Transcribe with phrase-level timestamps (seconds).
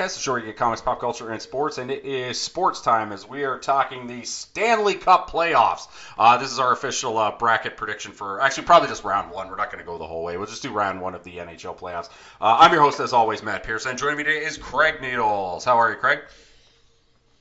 [0.00, 1.76] Podcast, the show where you get comics, pop culture, and sports.
[1.76, 5.88] And it is sports time as we are talking the Stanley Cup playoffs.
[6.18, 9.48] Uh, this is our official uh, bracket prediction for actually probably just round one.
[9.48, 10.38] We're not going to go the whole way.
[10.38, 12.08] We'll just do round one of the NHL playoffs.
[12.40, 13.96] Uh, I'm your host, as always, Matt Pearson.
[13.98, 15.64] joining me today is Craig Needles.
[15.64, 16.20] How are you, Craig?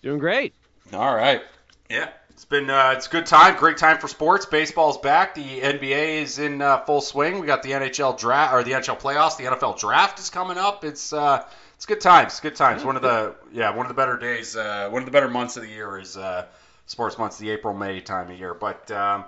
[0.01, 0.53] Doing great.
[0.93, 1.41] All right.
[1.89, 4.45] Yeah, it's been uh, it's a good time, great time for sports.
[4.45, 5.33] Baseball's back.
[5.33, 7.39] The NBA is in uh, full swing.
[7.39, 9.37] We got the NHL draft or the NHL playoffs.
[9.37, 10.83] The NFL draft is coming up.
[10.83, 11.45] It's uh,
[11.79, 12.41] it's good times.
[12.41, 12.83] Good times.
[12.83, 14.57] One of the yeah one of the better days.
[14.57, 16.45] Uh, one of the better months of the year is uh,
[16.87, 18.53] sports months, the April May time of year.
[18.53, 19.23] But um,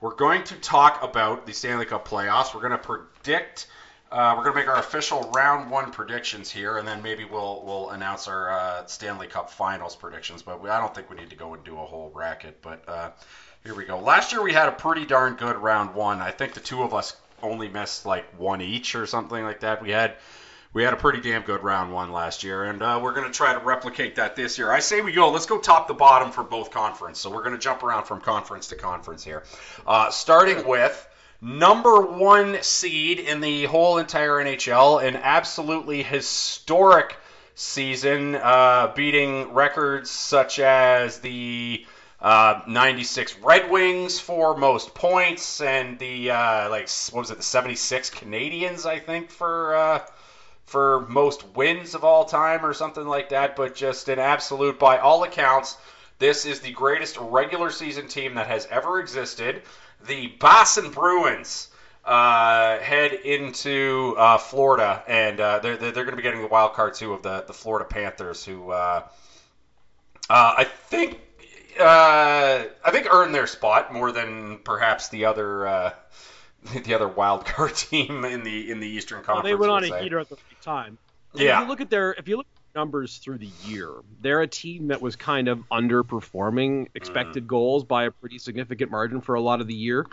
[0.00, 2.54] we're going to talk about the Stanley Cup playoffs.
[2.54, 3.66] We're going to predict
[4.12, 7.90] uh, we're gonna make our official round one predictions here, and then maybe we'll we'll
[7.90, 10.42] announce our uh, Stanley Cup Finals predictions.
[10.42, 12.62] But we, I don't think we need to go and do a whole bracket.
[12.62, 13.10] But uh,
[13.64, 13.98] here we go.
[13.98, 16.20] Last year we had a pretty darn good round one.
[16.20, 19.82] I think the two of us only missed like one each or something like that.
[19.82, 20.14] We had
[20.76, 23.32] we had a pretty damn good round one last year, and uh, we're going to
[23.32, 24.70] try to replicate that this year.
[24.70, 25.30] I say we go.
[25.30, 27.18] Let's go top to bottom for both conference.
[27.18, 29.42] So we're going to jump around from conference to conference here,
[29.86, 31.08] uh, starting with
[31.40, 37.16] number one seed in the whole entire NHL, an absolutely historic
[37.54, 41.86] season, uh, beating records such as the
[42.20, 47.42] uh, 96 Red Wings for most points and the uh, like what was it the
[47.42, 50.06] 76 Canadiens, I think for uh,
[50.66, 53.56] for most wins of all time or something like that.
[53.56, 55.76] But just an absolute by all accounts,
[56.18, 59.62] this is the greatest regular season team that has ever existed
[60.06, 61.68] the Boston Bruins
[62.04, 66.74] uh, head into uh, Florida, and uh, they're, they're going to be getting the wild
[66.74, 69.02] card too of the, the Florida Panthers, who uh,
[70.28, 71.20] uh, I think
[71.78, 75.92] uh, I think earned their spot more than perhaps the other
[76.84, 79.44] the other wild card team in the in the Eastern Conference.
[79.44, 80.98] Well, they went on a heater at the time.
[81.34, 81.58] Yeah.
[81.58, 84.46] If you look at their if you look at numbers through the year, they're a
[84.46, 87.48] team that was kind of underperforming expected mm.
[87.48, 90.06] goals by a pretty significant margin for a lot of the year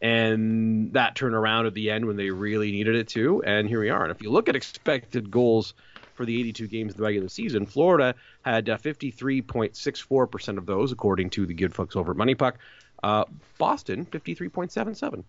[0.00, 3.42] and that turned around at the end when they really needed it to.
[3.42, 4.02] And here we are.
[4.02, 5.74] And if you look at expected goals
[6.14, 11.30] for the 82 games of the regular season, Florida had uh, 53.64% of those, according
[11.30, 12.54] to the good folks over at MoneyPuck.
[13.02, 13.24] Uh,
[13.58, 15.24] Boston, 53.77.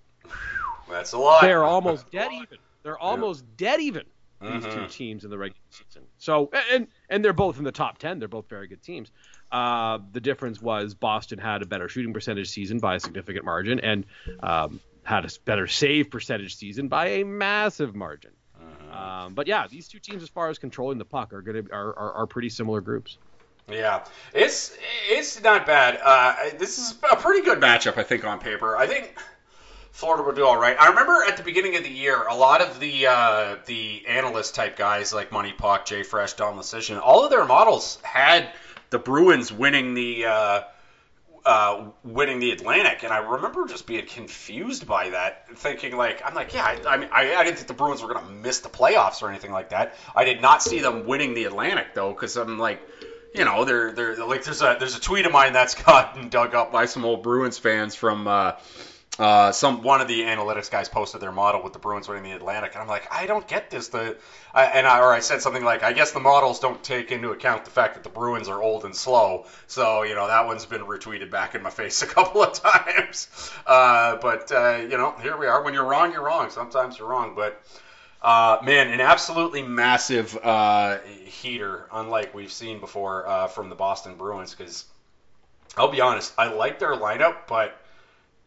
[0.90, 1.42] That's a lot.
[1.42, 2.58] They're almost dead even.
[2.84, 3.70] They're almost yeah.
[3.70, 4.04] dead even.
[4.42, 4.80] These mm-hmm.
[4.80, 6.02] two teams in the regular season.
[6.18, 8.18] So and and they're both in the top 10.
[8.18, 9.12] They're both very good teams.
[9.52, 13.80] Uh, the difference was Boston had a better shooting percentage season by a significant margin
[13.82, 14.06] and
[14.42, 18.32] um, had a better save percentage season by a massive margin.
[18.60, 19.26] Uh-huh.
[19.26, 21.72] Um, but yeah, these two teams, as far as controlling the puck, are going to
[21.72, 23.18] are, are, are, pretty similar groups.
[23.70, 24.04] Yeah,
[24.34, 24.76] it's
[25.10, 26.00] it's not bad.
[26.04, 28.76] Uh, this is a pretty good matchup, I think, on paper.
[28.76, 29.16] I think
[29.92, 30.78] Florida will do all right.
[30.80, 34.56] I remember at the beginning of the year, a lot of the uh, the analyst
[34.56, 38.50] type guys like MoneyPuck, Jay Fresh, Don Luszczyszyn, all of their models had
[38.90, 40.62] the Bruins winning the uh,
[41.46, 46.36] uh, winning the Atlantic, and I remember just being confused by that, thinking like I'm
[46.36, 48.60] like, yeah, I, I mean, I, I didn't think the Bruins were going to miss
[48.60, 49.96] the playoffs or anything like that.
[50.16, 52.82] I did not see them winning the Atlantic though, because I'm like,
[53.36, 56.56] you know, they're they're like there's a there's a tweet of mine that's gotten dug
[56.56, 58.28] up by some old Bruins fans from.
[58.28, 58.54] Uh,
[59.22, 62.32] uh, some one of the analytics guys posted their model with the Bruins winning the
[62.32, 63.90] Atlantic, and I'm like, I don't get this.
[63.90, 64.18] The
[64.52, 67.30] I, and I, or I said something like, I guess the models don't take into
[67.30, 69.46] account the fact that the Bruins are old and slow.
[69.68, 73.30] So you know that one's been retweeted back in my face a couple of times.
[73.68, 75.64] Uh, but uh, you know, here we are.
[75.64, 76.50] When you're wrong, you're wrong.
[76.50, 77.62] Sometimes you're wrong, but.
[78.24, 84.16] Uh, man, an absolutely massive uh, heater, unlike we've seen before uh, from the Boston
[84.16, 84.54] Bruins.
[84.54, 84.86] Because
[85.76, 87.81] I'll be honest, I like their lineup, but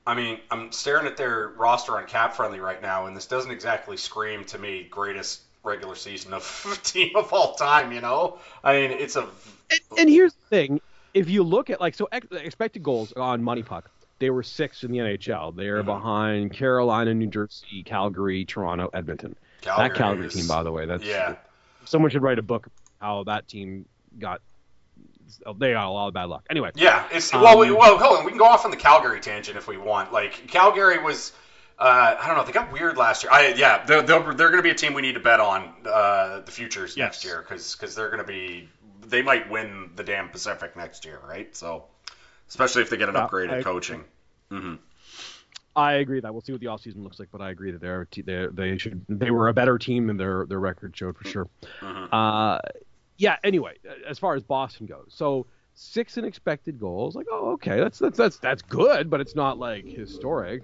[0.06, 3.96] I mean, I'm staring at their roster on CapFriendly right now, and this doesn't exactly
[3.96, 7.92] scream to me greatest regular season of team of all time.
[7.92, 9.22] You know, I mean, it's a.
[9.70, 10.80] And, and here's the thing:
[11.14, 13.84] if you look at like so ex- expected goals on MoneyPuck,
[14.18, 15.56] they were sixth in the NHL.
[15.56, 15.86] They are mm-hmm.
[15.86, 19.34] behind Carolina, New Jersey, Calgary, Toronto, Edmonton.
[19.62, 21.36] Calgary that Calgary is, team, by the way, that's yeah.
[21.86, 22.68] Someone should write a book
[23.00, 23.86] how that team
[24.18, 24.40] got
[25.58, 26.46] they got a lot of bad luck.
[26.50, 26.70] Anyway.
[26.74, 28.24] Yeah, it's um, well, we, well, hold on.
[28.24, 30.12] We can go off on the Calgary tangent if we want.
[30.12, 31.32] Like Calgary was.
[31.76, 32.44] Uh, I don't know.
[32.44, 33.32] They got weird last year.
[33.32, 35.74] I yeah, they're they're, they're going to be a team we need to bet on
[35.84, 37.04] uh, the futures yes.
[37.04, 38.68] next year because because they're going to be
[39.06, 41.54] they might win the damn Pacific next year, right?
[41.56, 41.84] So
[42.48, 44.04] especially if they get an upgraded I, coaching.
[44.50, 44.74] Mm-hmm.
[45.76, 48.06] I agree that we'll see what the offseason looks like, but I agree that they're
[48.14, 51.48] they they should they were a better team than their their record showed for sure.
[51.80, 52.14] Mm-hmm.
[52.14, 52.58] Uh,
[53.16, 53.36] yeah.
[53.44, 53.74] Anyway,
[54.06, 57.14] as far as Boston goes, so six unexpected goals.
[57.16, 60.62] Like, oh, okay, that's that's that's that's good, but it's not like historic.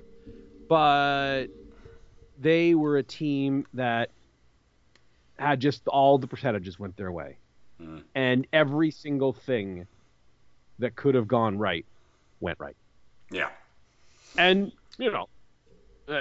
[0.68, 1.46] But
[2.38, 4.10] they were a team that
[5.38, 7.36] had just all the percentages went their way,
[7.80, 8.02] Mm.
[8.14, 9.86] and every single thing
[10.78, 11.86] that could have gone right
[12.40, 12.76] went right.
[13.30, 13.48] Yeah.
[14.38, 15.28] And you know,
[16.08, 16.20] uh,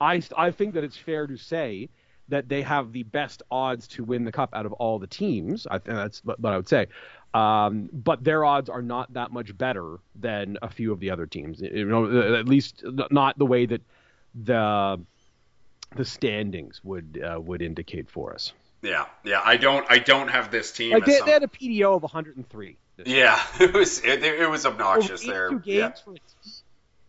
[0.00, 1.88] I I think that it's fair to say
[2.28, 5.66] that they have the best odds to win the cup out of all the teams.
[5.70, 6.86] I think that's what I would say.
[7.34, 11.26] Um, but their odds are not that much better than a few of the other
[11.26, 11.60] teams.
[11.60, 13.82] You know, at least not the way that
[14.34, 15.00] the
[15.94, 18.52] the standings would uh, would indicate for us.
[18.82, 19.40] Yeah, yeah.
[19.44, 19.86] I don't.
[19.88, 20.92] I don't have this team.
[20.92, 22.76] Like they, some- they had a PDO of 103.
[23.04, 24.02] yeah, it was.
[24.04, 25.50] It, it was obnoxious 82 there.
[25.50, 25.90] games Yeah.
[26.04, 26.52] for a team,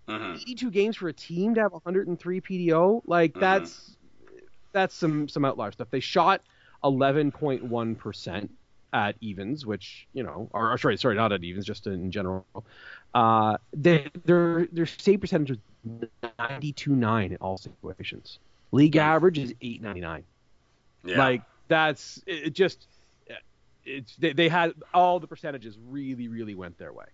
[0.07, 3.39] hmm 82 games for a team to have 103 PDO, like Mhm.
[3.41, 3.96] that's
[4.77, 5.89] that's some some outlier stuff.
[5.89, 6.41] They shot
[6.83, 8.51] 11.1 percent
[8.93, 12.45] at evens, which you know, or, or sorry, sorry, not at evens, just in general.
[13.13, 15.57] Uh, they, their their save percentage is
[16.39, 18.39] 92.9 in all situations.
[18.71, 20.23] League average is 8.99.
[21.03, 21.17] Yeah.
[21.17, 22.87] Like that's it, it just
[23.85, 27.05] it's they, they had all the percentages really really went their way.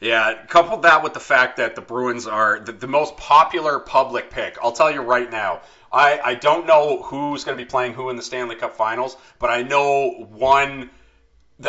[0.00, 4.30] Yeah, couple that with the fact that the Bruins are the, the most popular public
[4.30, 4.56] pick.
[4.62, 5.60] I'll tell you right now.
[5.90, 9.16] I, I don't know who's going to be playing who in the Stanley Cup Finals,
[9.38, 10.90] but I know one.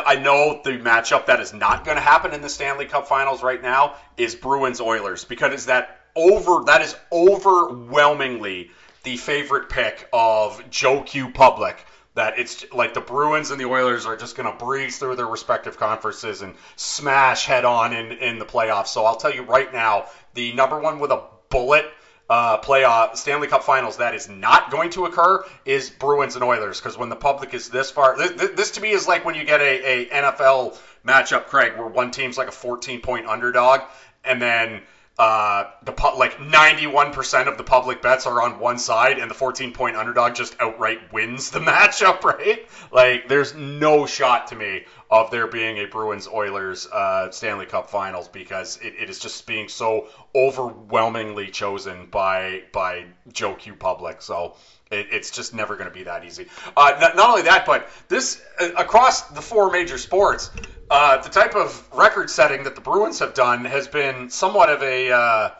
[0.05, 3.41] I know the matchup that is not going to happen in the Stanley Cup Finals
[3.41, 8.69] right now is Bruins Oilers because that over that is overwhelmingly
[9.03, 11.83] the favorite pick of Joe Q Public
[12.19, 15.25] that it's like the Bruins and the Oilers are just going to breeze through their
[15.25, 18.88] respective conferences and smash head on in, in the playoffs.
[18.88, 21.86] So I'll tell you right now, the number one with a bullet
[22.30, 26.80] uh, playoff Stanley Cup Finals that is not going to occur is Bruins and Oilers
[26.80, 29.45] because when the public is this far, this, this to me is like when you
[29.45, 30.77] get a, a NFL
[31.07, 33.81] matchup, Craig, where one team's like a 14 point underdog
[34.25, 34.81] and then
[35.19, 39.74] uh, the like 91% of the public bets are on one side, and the 14
[39.74, 42.66] point underdog just outright wins the matchup, right?
[42.89, 47.89] Like, there's no shot to me of there being a Bruins Oilers uh, Stanley Cup
[47.89, 54.21] Finals because it, it is just being so overwhelmingly chosen by by Joe Q Public.
[54.21, 54.56] So.
[54.91, 56.47] It, it's just never going to be that easy.
[56.75, 60.50] Uh, not, not only that, but this uh, across the four major sports,
[60.89, 64.81] uh, the type of record setting that the Bruins have done has been somewhat of
[64.81, 65.51] a uh,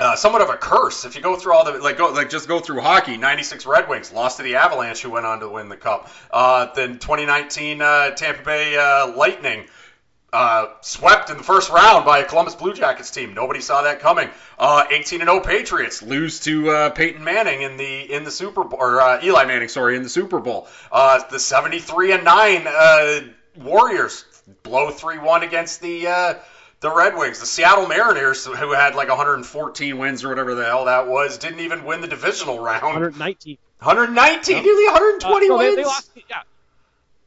[0.00, 1.04] uh, somewhat of a curse.
[1.04, 3.16] If you go through all the like, go like just go through hockey.
[3.16, 6.10] '96 Red Wings lost to the Avalanche, who went on to win the cup.
[6.32, 8.76] Uh, then 2019 uh, Tampa Bay
[9.14, 9.66] Lightning.
[10.32, 13.34] Uh, swept in the first round by a Columbus Blue Jackets team.
[13.34, 14.28] Nobody saw that coming.
[14.58, 18.62] Uh, 18 and 0 Patriots lose to uh, Peyton Manning in the in the Super
[18.62, 20.68] Bowl or uh, Eli Manning, sorry, in the Super Bowl.
[20.92, 23.20] Uh, the 73 and 9 uh,
[23.58, 24.24] Warriors
[24.62, 26.34] blow 3-1 against the uh,
[26.78, 27.40] the Red Wings.
[27.40, 31.60] The Seattle Mariners, who had like 114 wins or whatever the hell that was, didn't
[31.60, 32.82] even win the divisional round.
[32.84, 33.58] 119.
[33.82, 34.62] 119, Yeah.
[34.62, 35.76] nearly 120 Uh, no, wins.
[35.76, 36.10] they, they lost.
[36.28, 36.42] Yeah,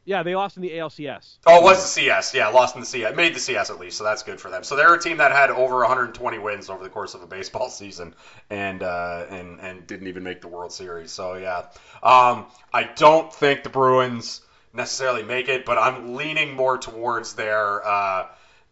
[0.04, 1.38] yeah, they lost in the ALCS.
[1.46, 2.34] Oh, it was the CS.
[2.34, 3.16] Yeah, lost in the CS.
[3.16, 4.62] Made the CS at least, so that's good for them.
[4.62, 7.70] So they're a team that had over 120 wins over the course of a baseball
[7.70, 8.14] season,
[8.50, 11.10] and uh, and and didn't even make the World Series.
[11.10, 11.66] So yeah,
[12.02, 14.42] um, I don't think the Bruins
[14.74, 18.26] necessarily make it, but I'm leaning more towards their uh,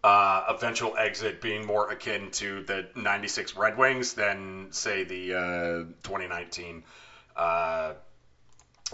[0.05, 5.79] uh, eventual exit being more akin to the '96 Red Wings than say the uh,
[6.03, 6.83] 2019.
[7.35, 7.95] Uh,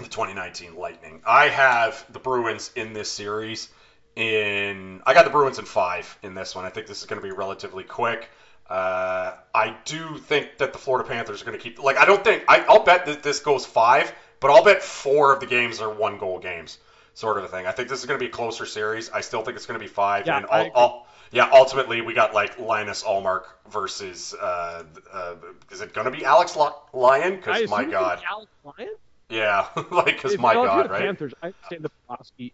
[0.03, 1.23] the 2019 Lightning.
[1.27, 3.69] I have the Bruins in this series.
[4.17, 6.65] In I got the Bruins in five in this one.
[6.65, 8.29] I think this is going to be relatively quick.
[8.69, 11.83] Uh, I do think that the Florida Panthers are going to keep.
[11.83, 15.33] Like I don't think I, I'll bet that this goes five, but I'll bet four
[15.33, 16.79] of the games are one goal games,
[17.15, 17.67] sort of a thing.
[17.67, 19.11] I think this is going to be a closer series.
[19.11, 20.27] I still think it's going to be five.
[20.27, 20.71] Yeah, and I all, agree.
[20.75, 24.35] all, yeah, ultimately we got like Linus Ullmark versus.
[24.35, 25.35] Uh, uh,
[25.71, 26.57] is it going to be Alex
[26.93, 27.37] Lyon?
[27.37, 28.21] Because my God.
[28.29, 28.89] Alex Lyon?
[29.31, 31.03] Yeah, like because If- my God, the right?
[31.03, 32.53] Panthers, I understand the Bobrovsky.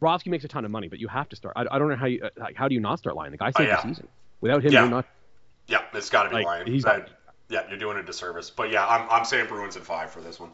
[0.00, 1.54] Bobrovsky makes a ton of money, but you have to start.
[1.56, 3.32] I, I don't know how you uh, like, how do you not start Lyon?
[3.32, 3.76] The guy saved yeah.
[3.76, 4.08] the season.
[4.40, 4.80] Without him, Yeah.
[4.80, 5.06] you're not.
[5.66, 6.66] Yeah, it's got to be Like, Lyon.
[6.66, 7.10] he's- That-
[7.48, 8.48] yeah, you're doing a disservice.
[8.48, 10.50] But yeah, I'm, I'm saying Bruins in five for this one.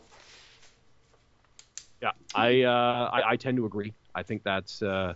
[2.03, 3.93] Yeah, I, uh, I I tend to agree.
[4.15, 5.13] I think that's uh,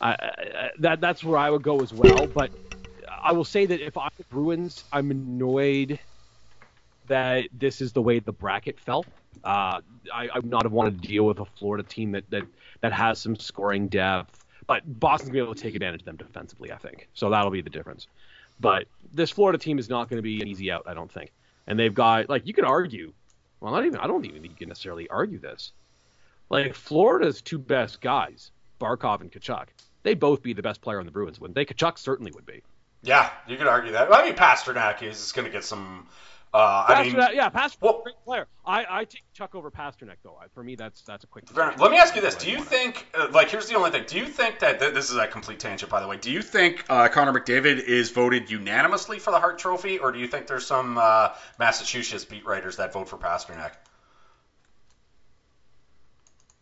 [0.00, 2.26] I, I, that that's where I would go as well.
[2.26, 2.50] But
[3.22, 5.98] I will say that if I'm Bruins, I'm annoyed
[7.06, 9.04] that this is the way the bracket fell.
[9.44, 9.80] Uh,
[10.12, 12.44] I, I would not have wanted to deal with a Florida team that, that,
[12.80, 16.16] that has some scoring depth, but Boston's gonna be able to take advantage of them
[16.16, 16.72] defensively.
[16.72, 17.30] I think so.
[17.30, 18.06] That'll be the difference.
[18.60, 21.32] But this Florida team is not going to be an easy out, I don't think.
[21.66, 23.12] And they've got like you could argue.
[23.60, 23.98] Well, not even.
[23.98, 25.72] I don't even think you can necessarily argue this.
[26.48, 29.66] Like Florida's two best guys, Barkov and Tkachuk,
[30.02, 31.40] they both be the best player on the Bruins.
[31.40, 31.64] Wouldn't they?
[31.64, 32.62] Tkachuk certainly would be.
[33.02, 34.12] Yeah, you could argue that.
[34.12, 36.06] I mean, Pastrnak is going to get some
[36.54, 38.46] Uh, I mean, yeah, Pastrnak's Well- great player.
[38.66, 40.36] I, I take Chuck over Pastrnak though.
[40.40, 41.48] I- For me, that's that's a quick.
[41.48, 41.72] Fair.
[41.78, 44.04] Let me ask you this: Do you think, uh, like, here's the only thing.
[44.06, 46.18] Do you think that th- this is a complete tangent, by the way?
[46.18, 50.18] Do you think uh, Connor McDavid is voted unanimously for the Hart Trophy, or do
[50.18, 53.72] you think there's some uh, Massachusetts beat writers that vote for Pastrnak?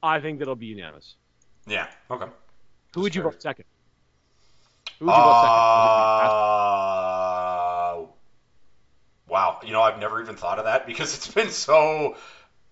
[0.02, 1.16] I think that'll be unanimous.
[1.66, 1.88] Yeah.
[2.10, 2.26] Okay.
[2.94, 3.64] Who would you vote second?
[5.00, 5.50] Who would you vote second?
[5.50, 8.04] Was it Pastrnak?
[8.04, 9.58] Uh, wow.
[9.64, 12.16] You know, I've never even thought of that because it's been so.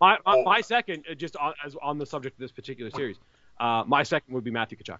[0.00, 0.44] My, my, oh.
[0.44, 3.16] my second, uh, just on, as on the subject of this particular series,
[3.58, 4.98] uh, my second would be Matthew Tkachuk.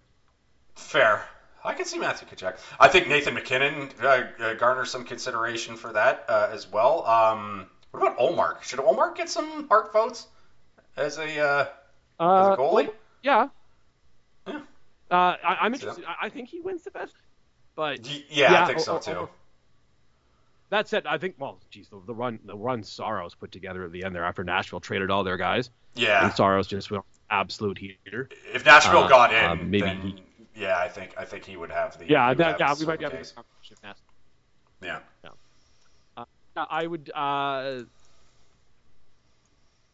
[0.75, 1.25] Fair.
[1.64, 2.56] I can see Matthew Tkachuk.
[2.80, 4.06] I think Nathan MacKinnon uh,
[4.40, 7.06] uh, garners some consideration for that uh, as well.
[7.06, 8.58] Um, what about Omar?
[8.62, 10.26] Should Omar get some Hart votes
[10.96, 11.68] as a uh, as
[12.20, 12.90] Uh, a goalie?
[13.22, 13.48] Yeah.
[14.46, 14.60] Yeah.
[15.10, 16.04] Uh, I, I'm interested.
[16.20, 17.14] I, think he wins the best.
[17.75, 19.28] But Y- Yeah, I Yeah, think so too.
[20.70, 23.92] That said, I think well, geez, the, the run the run Saros put together at
[23.92, 26.25] the end there after Nashville traded all their guys, Yeah.
[26.25, 28.28] and Saros just went absolute heater.
[28.52, 30.22] If Nashville uh, got in, uh, maybe then he-
[30.54, 32.06] yeah, I think I think he would have the.
[32.08, 33.32] Yeah, that, yeah, we might have case.
[33.82, 34.02] Nashville.
[34.82, 34.98] Yeah.
[35.25, 37.10] Yeah, I would.
[37.14, 37.82] Uh,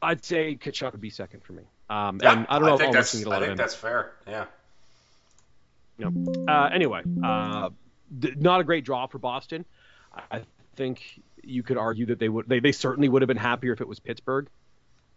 [0.02, 1.62] I'd say Tkachuk would be second for me.
[1.88, 3.74] Um, Yeah, and I don't know if think that's to lot of think in- that's
[3.74, 4.12] fair.
[4.26, 4.46] Yeah.
[5.98, 6.46] you know.
[6.48, 7.70] Uh, anyway, uh,
[8.18, 9.64] d- not a great draw for Boston.
[10.30, 10.42] I
[10.76, 13.80] think you could argue that they would they, they certainly would have been happier if
[13.80, 14.48] it was Pittsburgh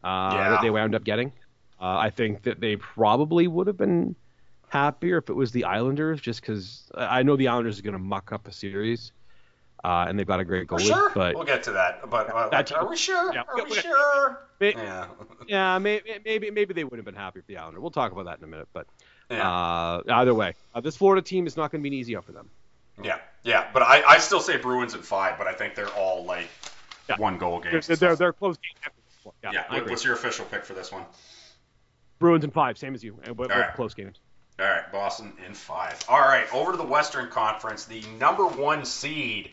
[0.03, 0.49] uh, Yeah.
[0.51, 1.31] that they wound up getting.
[1.79, 4.15] Uh, I think that they probably would have been
[4.69, 7.99] happier if it was the Islanders, just because I know the Islanders are going to
[7.99, 9.11] muck up a series,
[9.83, 10.87] uh, and they've got a great goalie.
[10.87, 11.11] sure.
[11.13, 12.09] But we'll get to that.
[12.09, 13.31] But uh, are we sure?
[13.33, 14.39] yeah, Are we sure?
[14.59, 15.05] May- Yeah.
[15.47, 17.81] yeah, maybe maybe maybe they would have been happier for the Islanders.
[17.81, 18.67] We'll talk about that in a minute.
[18.73, 18.87] But
[19.29, 19.47] Yeah.
[19.47, 22.25] uh, either way, uh, this Florida team is not going to be an easy out
[22.25, 22.49] for them.
[23.03, 26.25] Yeah, yeah, but I, I still say Bruins in five, but I think they're all
[26.25, 26.47] like
[27.09, 27.15] Yeah.
[27.17, 27.87] one goal games.
[27.87, 29.33] they're, they're, they're close games.
[29.43, 29.63] Yeah, yeah.
[29.73, 31.05] What- what's your official pick for this one?
[32.19, 33.73] Bruins in five, same as you, with right.
[33.75, 34.17] close games.
[34.59, 36.03] All right, Boston in five.
[36.09, 39.51] All right, over to the Western Conference, the number one seed,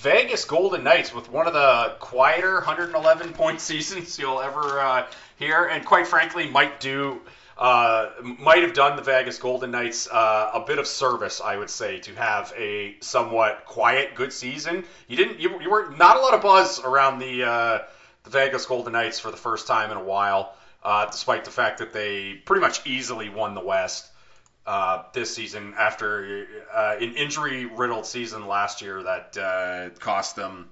[0.00, 5.06] Vegas Golden Knights, with one of the quieter 111 point seasons you'll ever uh,
[5.38, 7.20] hear, and quite frankly, might do.
[7.58, 11.70] Uh, might have done the Vegas Golden Knights uh, a bit of service, I would
[11.70, 14.84] say, to have a somewhat quiet, good season.
[15.08, 17.78] You didn't, you, you were not a lot of buzz around the uh,
[18.24, 21.78] the Vegas Golden Knights for the first time in a while, uh, despite the fact
[21.78, 24.06] that they pretty much easily won the West
[24.66, 30.68] uh, this season after uh, an injury-riddled season last year that cost them.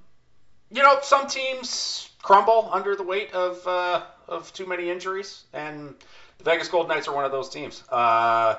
[0.71, 3.67] You know, some teams crumble under the weight of
[4.29, 5.95] of too many injuries, and
[6.39, 7.83] the Vegas Golden Knights are one of those teams.
[7.91, 8.57] Uh,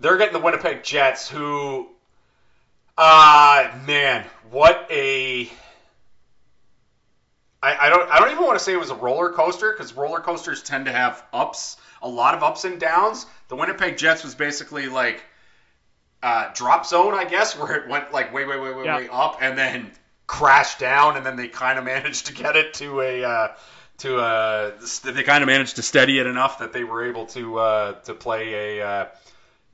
[0.00, 1.88] they're getting the Winnipeg Jets, who,
[2.96, 5.50] uh, man, what a
[7.62, 9.92] I, I don't I don't even want to say it was a roller coaster because
[9.94, 13.26] roller coasters tend to have ups, a lot of ups and downs.
[13.48, 15.22] The Winnipeg Jets was basically like
[16.22, 18.96] uh, drop zone, I guess, where it went like way, way, way, way, Yeah.
[18.96, 19.90] way up and then
[20.26, 23.48] crashed down, and then they kind of managed to get it to a uh,
[23.98, 24.72] to a
[25.04, 28.14] they kind of managed to steady it enough that they were able to uh, to
[28.14, 28.86] play a.
[28.86, 29.06] Uh,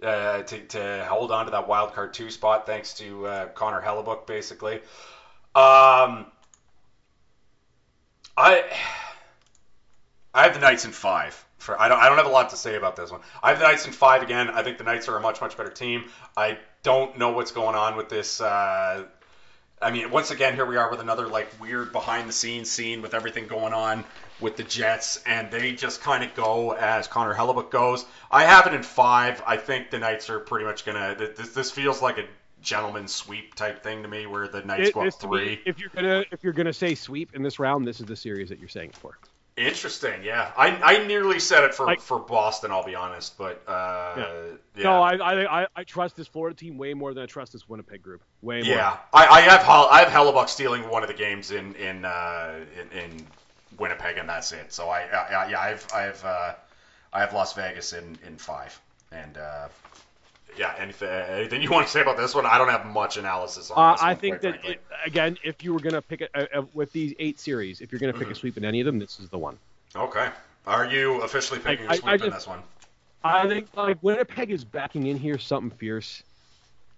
[0.03, 3.81] uh, to, to hold on to that wild card two spot thanks to uh, Connor
[3.81, 4.75] Hellebuyck basically.
[5.55, 6.27] Um,
[8.37, 8.65] I
[10.35, 11.43] I have the Knights in five.
[11.59, 13.21] For I don't I don't have a lot to say about this one.
[13.43, 14.51] I have the Knights in five again.
[14.51, 16.11] I think the Knights are a much much better team.
[16.37, 18.41] I don't know what's going on with this.
[19.83, 23.03] I mean, once again, here we are with another like weird behind the scenes scene
[23.03, 24.05] with everything going on
[24.41, 28.05] with the Jets, and they just kind of go as Connor Hellebuyck goes.
[28.31, 29.43] I have it in five.
[29.47, 31.15] I think the Knights are pretty much gonna.
[31.17, 32.25] This, this feels like a
[32.63, 35.63] gentleman's sweep type thing to me, where the Knights It- go up to me, three.
[35.67, 38.49] if you're gonna if you're gonna say sweep in this round, this is the series
[38.49, 39.19] that you're saying it for.
[39.57, 40.51] Interesting, yeah.
[40.57, 44.15] I, I nearly said it for, Like- for Boston, I'll be honest, but uh,
[44.77, 44.83] yeah.
[44.83, 48.03] No, I, I I trust this Florida team way more than I trust this Winnipeg
[48.03, 48.23] group.
[48.43, 48.75] Way more.
[48.75, 52.65] yeah, I, I have I have Hellebuyck stealing one of the games in in uh,
[52.93, 53.27] in, in
[53.79, 54.73] Winnipeg, and that's it.
[54.73, 56.55] So I, I yeah I've I've uh,
[57.13, 58.77] I have Las Vegas in, in five,
[59.13, 59.69] and uh,
[60.57, 60.75] yeah.
[60.79, 62.47] Anything anything you want to say about this one?
[62.47, 64.11] I don't have much analysis on Uh, this one.
[64.11, 67.39] I think that it, again, if you were pick a, a, a- with these eight
[67.41, 68.23] series, if you're gonna Mm-hmm.
[68.23, 69.59] pick a sweep in any of them, this is the one.
[69.97, 70.29] okay.
[70.67, 72.63] Are you officially picking I- a sweep I in just- this one?
[73.23, 76.23] I think like Winnipeg is backing in here something fierce.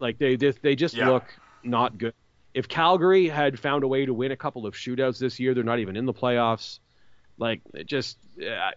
[0.01, 1.09] Like they just they just Yeah.
[1.09, 1.25] look
[1.63, 2.15] not good.
[2.53, 5.63] If Calgary had found a way to win a couple of shootouts this year, they're
[5.63, 6.79] not even in the playoffs.
[7.39, 8.71] Like it just, uh,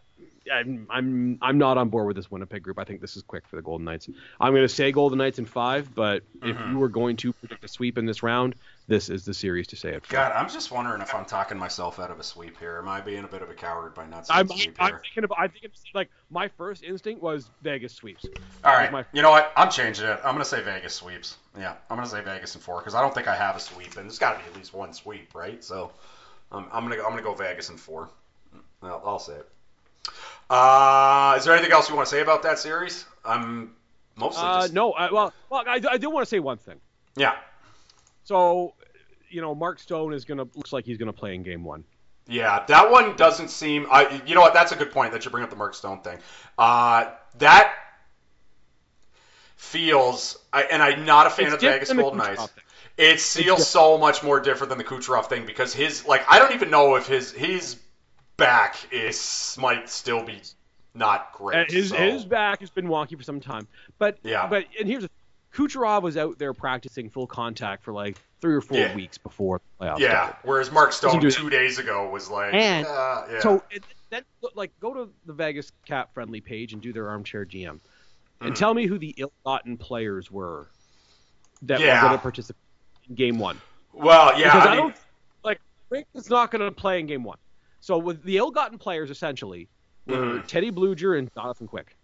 [0.51, 2.79] I'm I'm I'm not on board with this Winnipeg group.
[2.79, 4.09] I think this is quick for the Golden Knights.
[4.39, 6.71] I'm going to say Golden Knights in five, but if Mhm.
[6.71, 8.55] you were going to predict a sweep in this round,
[8.87, 10.05] this is the series to say it.
[10.05, 10.13] For.
[10.13, 12.77] God, I'm just wondering if I'm talking myself out of a sweep here.
[12.77, 15.01] Am I being a bit of a coward by not saying I'm, sweep I'm here?
[15.03, 18.25] thinking of I'm thinking of, like my first instinct was Vegas sweeps.
[18.63, 19.51] All right, my- you know what?
[19.55, 20.19] I'm changing it.
[20.23, 21.37] I'm gonna say Vegas sweeps.
[21.57, 23.97] Yeah, I'm gonna say Vegas in four because I don't think I have a sweep,
[23.97, 25.63] and there's got to be at least one sweep, right?
[25.63, 25.91] So,
[26.51, 28.09] um, I'm gonna I'm gonna go Vegas in four.
[28.81, 29.49] I'll, I'll say it.
[30.49, 33.05] Uh, is there anything else you want to say about that series?
[33.23, 33.75] I'm
[34.15, 36.79] mostly Uh, just no, I, well, well, I, I do want to say one thing.
[37.15, 37.35] yeah,
[38.23, 38.73] So,
[39.29, 41.83] you know, Mark Stone is gonna looks like he's gonna play in Game One.
[42.27, 42.65] yeah.
[42.67, 43.85] That one doesn't seem.
[43.91, 44.53] I you know what?
[44.55, 46.17] That's a good point that you bring up the Mark Stone thing.
[46.57, 47.05] Uh,
[47.37, 47.71] that
[49.55, 50.37] feels.
[50.51, 52.47] I, and I'm not a fan It's of the Vegas Golden Knights.
[52.97, 56.53] It feels so much more different than the Kucherov thing because his like I don't
[56.53, 57.77] even know if his his
[58.39, 60.41] back is might still be
[60.95, 61.69] not great.
[61.71, 63.67] His so- his back has been wonky for some time,
[63.97, 64.47] but Yeah.
[64.47, 65.09] but and here's the
[65.53, 68.95] Kucherov was out there practicing full contact for like three or four Yeah.
[68.95, 70.09] weeks before the playoffs yeah.
[70.27, 70.35] started.
[70.43, 73.39] Whereas Mark Stone two days ago was like, And uh, yeah.
[73.39, 74.23] So it, then
[74.55, 77.79] like go to the Vegas CapFriendly page and do their armchair GM,
[78.41, 78.55] and Mhm.
[78.55, 80.67] tell me who the ill-gotten players were
[81.63, 81.95] that Yeah.
[82.01, 82.61] were going to participate
[83.09, 83.59] in Game One.
[83.93, 84.95] well, yeah, because I I, mean, don't
[85.43, 87.37] like Rick is not going to play in Game One.
[87.81, 89.67] So with the ill-gotten players essentially
[90.07, 90.47] were Mhm.
[90.47, 91.95] Teddy Blueger and Jonathan Quick.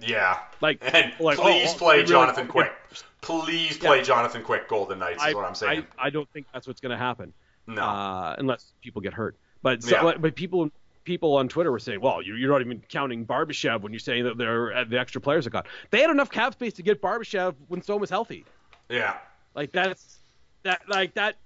[0.00, 0.40] yeah.
[0.60, 2.72] Like And like, oh, please oh, play really Jonathan don't Quick.
[3.20, 3.88] Please Yeah.
[3.88, 4.68] play Jonathan Quick.
[4.68, 5.86] Golden Knights is I, what I'm saying.
[5.98, 7.32] I, I don't think that's what's going to happen.
[7.66, 7.82] no.
[7.82, 9.36] uh, unless people get hurt.
[9.62, 10.16] But so, Yeah.
[10.18, 10.70] but people
[11.04, 14.24] people on Twitter were saying, well, you're, you're not even counting Barbashev when you're saying
[14.24, 15.66] that they're uh, the extra players that got.
[15.90, 18.44] They had enough cap space to get Barbashev when Stone was healthy.
[18.88, 19.16] yeah.
[19.54, 20.18] Like that's
[20.62, 21.36] that like that.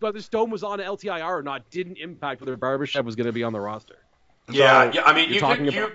[0.00, 3.42] Whether Stone was on LTIR or not didn't impact whether Barbashev was going to be
[3.44, 3.96] on the roster.
[4.50, 5.02] Yeah, So, yeah.
[5.04, 5.92] I mean, you're you could, about- you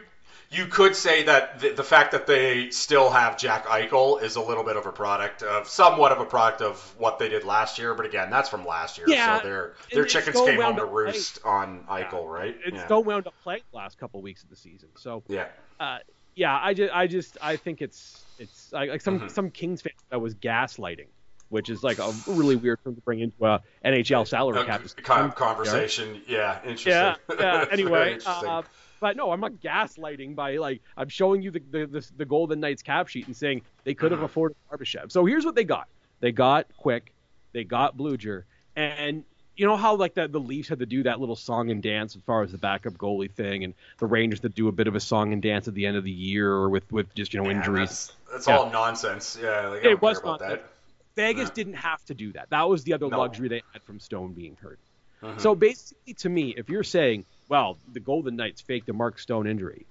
[0.54, 4.42] you could say that the, the fact that they still have Jack Eichel is a
[4.42, 7.80] little bit of a product of somewhat of a product of what they did last
[7.80, 7.94] year.
[7.96, 10.76] But again, that's from last year, Yeah, so their and their chickens so came home
[10.76, 12.54] to up roost on Eichel, right?
[12.66, 12.86] And yeah.
[12.86, 14.90] Stone wound up playing the last couple weeks of the season.
[14.98, 15.48] So yeah.
[15.80, 16.00] uh,
[16.36, 19.32] yeah, I just I just I think it's it's like, like some Mhm.
[19.32, 21.08] some Kings fans that was gaslighting,
[21.52, 24.82] which is like a really weird term to bring into a NHL salary A cap.
[25.04, 26.22] con- conversation.
[26.28, 26.92] Yeah, interesting.
[26.94, 27.66] Yeah, yeah.
[27.72, 28.64] Anyway, uh,
[29.00, 32.60] but no, I'm not gaslighting by like I'm showing you the the, the, the Golden
[32.60, 34.26] Knights cap sheet and saying they could have Mhm.
[34.26, 35.12] afforded Barbashev.
[35.12, 35.88] So here's what they got:
[36.22, 37.12] they got Quick,
[37.54, 38.44] they got Blueger,
[38.76, 39.24] and
[39.58, 42.16] you know how like the the Leafs had to do that little song and dance
[42.16, 44.96] as far as the backup goalie thing, and the Rangers to do a bit of
[44.96, 47.48] a song and dance at the end of the year with with just you know
[47.48, 47.90] Man, injuries.
[47.90, 48.58] That's, that's Yeah.
[48.58, 49.38] all nonsense.
[49.42, 50.50] Yeah, like, It don't was nonsense.
[50.62, 50.68] that.
[51.16, 52.50] Vegas didn't have to do that.
[52.50, 53.18] That was the other No.
[53.20, 54.80] luxury they had from Stone being hurt.
[55.22, 55.40] Mhm.
[55.40, 59.46] So basically, to me, if you're saying, well, the Golden Knights faked a Mark Stone
[59.48, 59.86] injury,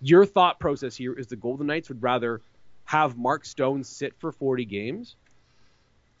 [0.00, 2.40] your thought process here is the Golden Knights would rather
[2.84, 5.16] have Mark Stone sit for 40 games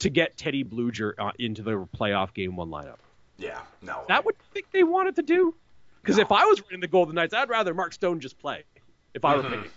[0.00, 2.98] to get Teddy Blueger uh, into the playoff game one lineup.
[3.38, 4.04] yeah, no.
[4.08, 5.54] That would think they wanted to do?
[6.02, 6.22] Because No.
[6.22, 8.64] if I was running the Golden Knights, I'd rather Mark Stone just play.
[9.14, 9.50] If I were Mhm.
[9.50, 9.70] picking,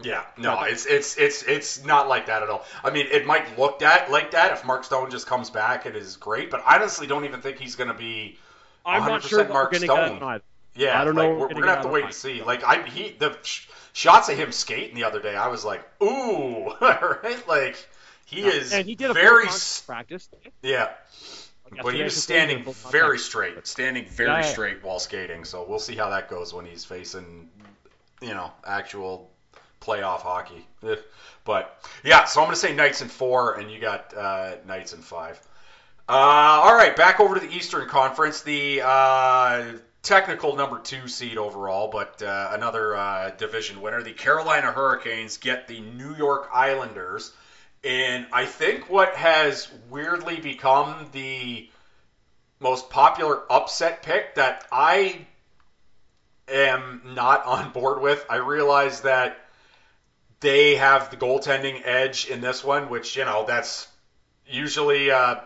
[0.00, 2.64] Yeah, no, it's it's it's it's not like that at all.
[2.84, 5.86] I mean, it might look that like that if Mark Stone just comes back.
[5.86, 8.38] It is great, but I honestly don't even think he's going to be.
[8.86, 10.40] I'm not sure Mark we're going get Stone.
[10.76, 12.42] Yeah, I don't like, know We're, we're gonna have to wait and see.
[12.42, 15.82] Like I, he the sh- shots of him skating the other day, I was like,
[16.02, 17.48] ooh, right?
[17.48, 17.88] Like
[18.26, 20.28] he is and he did a very s- practice.
[20.62, 20.90] yeah.
[21.70, 24.42] Like But he was standing very straight, standing very Yeah, yeah.
[24.52, 25.44] straight while skating.
[25.44, 27.48] So we'll see how that goes when he's facing,
[28.22, 29.30] you know, actual
[29.80, 30.66] playoff hockey.
[31.44, 35.00] But yeah, so I'm gonna say Knights in four, and you got uh, Knights in
[35.00, 35.40] five.
[36.06, 38.42] Uh, all right, back over to the Eastern Conference.
[38.42, 39.64] The uh,
[40.02, 44.02] technical number two seed overall, but uh, another uh, division winner.
[44.02, 47.32] The Carolina Hurricanes get the New York Islanders.
[47.84, 51.70] And I think what has weirdly become the
[52.60, 55.26] most popular upset pick that I
[56.48, 59.38] am not on board with, I realize that
[60.40, 63.88] they have the goaltending edge in this one, which, you know, that's
[64.46, 65.36] usually uh,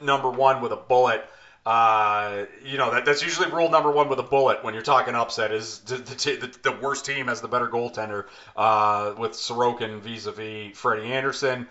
[0.00, 1.24] number one with a bullet.
[1.64, 5.16] Uh, you know that that's usually rule number one with a bullet when you're talking
[5.16, 10.78] upset is the, the, the, worst team has the better goaltender uh, with Sorokin vis-a-vis
[10.78, 11.66] Freddie Andersen.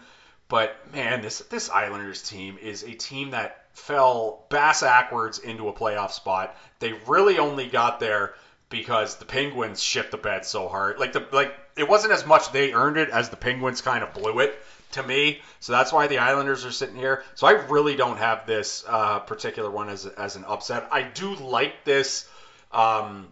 [0.50, 5.74] But man, this this Islanders team is a team that fell bass backwards into a
[5.74, 6.58] playoff spot.
[6.80, 8.34] They really only got there
[8.70, 11.00] because the Penguins shit the bed so hard.
[11.00, 14.14] Like the like it wasn't as much they earned it as the Penguins kind of
[14.14, 14.56] blew it
[14.92, 15.42] to me.
[15.60, 17.24] So that's why the Islanders are sitting here.
[17.36, 20.88] So I really don't have this uh, particular one as as an upset.
[20.92, 22.28] I do like this
[22.72, 23.28] Um,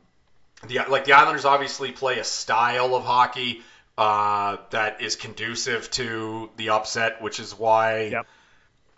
[0.68, 3.62] the like the Islanders obviously play a style of hockey
[3.98, 8.04] uh, that is conducive to the upset, which is why.
[8.04, 8.28] Yep.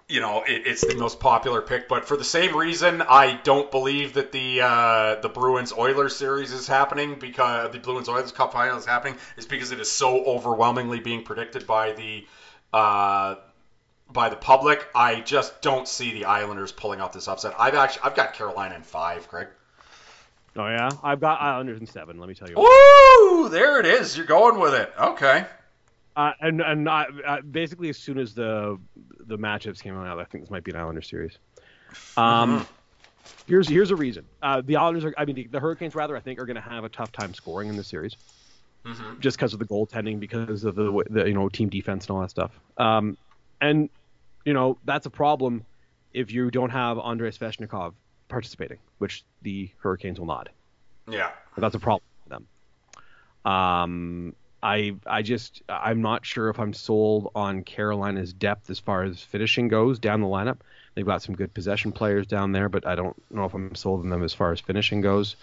[0.08, 3.72] You know, it, it's the most popular pick, but for the same reason, I don't
[3.72, 8.54] believe that the uh, the Bruins Oilers series is happening because the Bruins Oilers Cup
[8.54, 12.28] final is happening is because it is so overwhelmingly being predicted by the
[12.72, 13.36] uh,
[14.12, 14.86] by the public.
[14.94, 17.56] I just don't see the Islanders pulling out this upset.
[17.58, 19.48] I've actually I've got Carolina in five, Craig.
[20.56, 22.20] Oh yeah, I've got Islanders in seven.
[22.20, 22.56] Let me tell you.
[22.58, 23.50] Woo!
[23.50, 24.16] There it is.
[24.16, 24.94] You're going with it.
[25.00, 25.46] Okay.
[26.16, 28.80] Uh, and and I, uh, basically, as soon as the
[29.28, 31.38] the matchups came out, I think this might be an Islander series.
[32.16, 32.68] Um, Mhm.
[33.48, 34.26] here's here's a reason.
[34.42, 36.62] Uh, the Islanders are, I mean, the, the Hurricanes rather, I think, are going to
[36.62, 38.16] have a tough time scoring in this series,
[38.86, 39.20] Mhm.
[39.20, 42.22] just because of the goaltending, because of the, the you know team defense and all
[42.22, 42.58] that stuff.
[42.78, 43.18] Um,
[43.60, 43.90] and
[44.46, 45.66] you know that's a problem
[46.14, 47.94] if you don't have Andrei Svechnikov
[48.30, 50.48] participating, which the Hurricanes will not.
[51.10, 51.32] Yeah.
[51.58, 52.48] That's a problem for them.
[53.54, 59.04] Um, I I just I'm not sure if I'm sold on Carolina's depth as far
[59.04, 60.58] as finishing goes down the lineup.
[60.96, 64.00] They've got some good possession players down there, but I don't know if I'm sold
[64.02, 65.36] on them as far as finishing goes.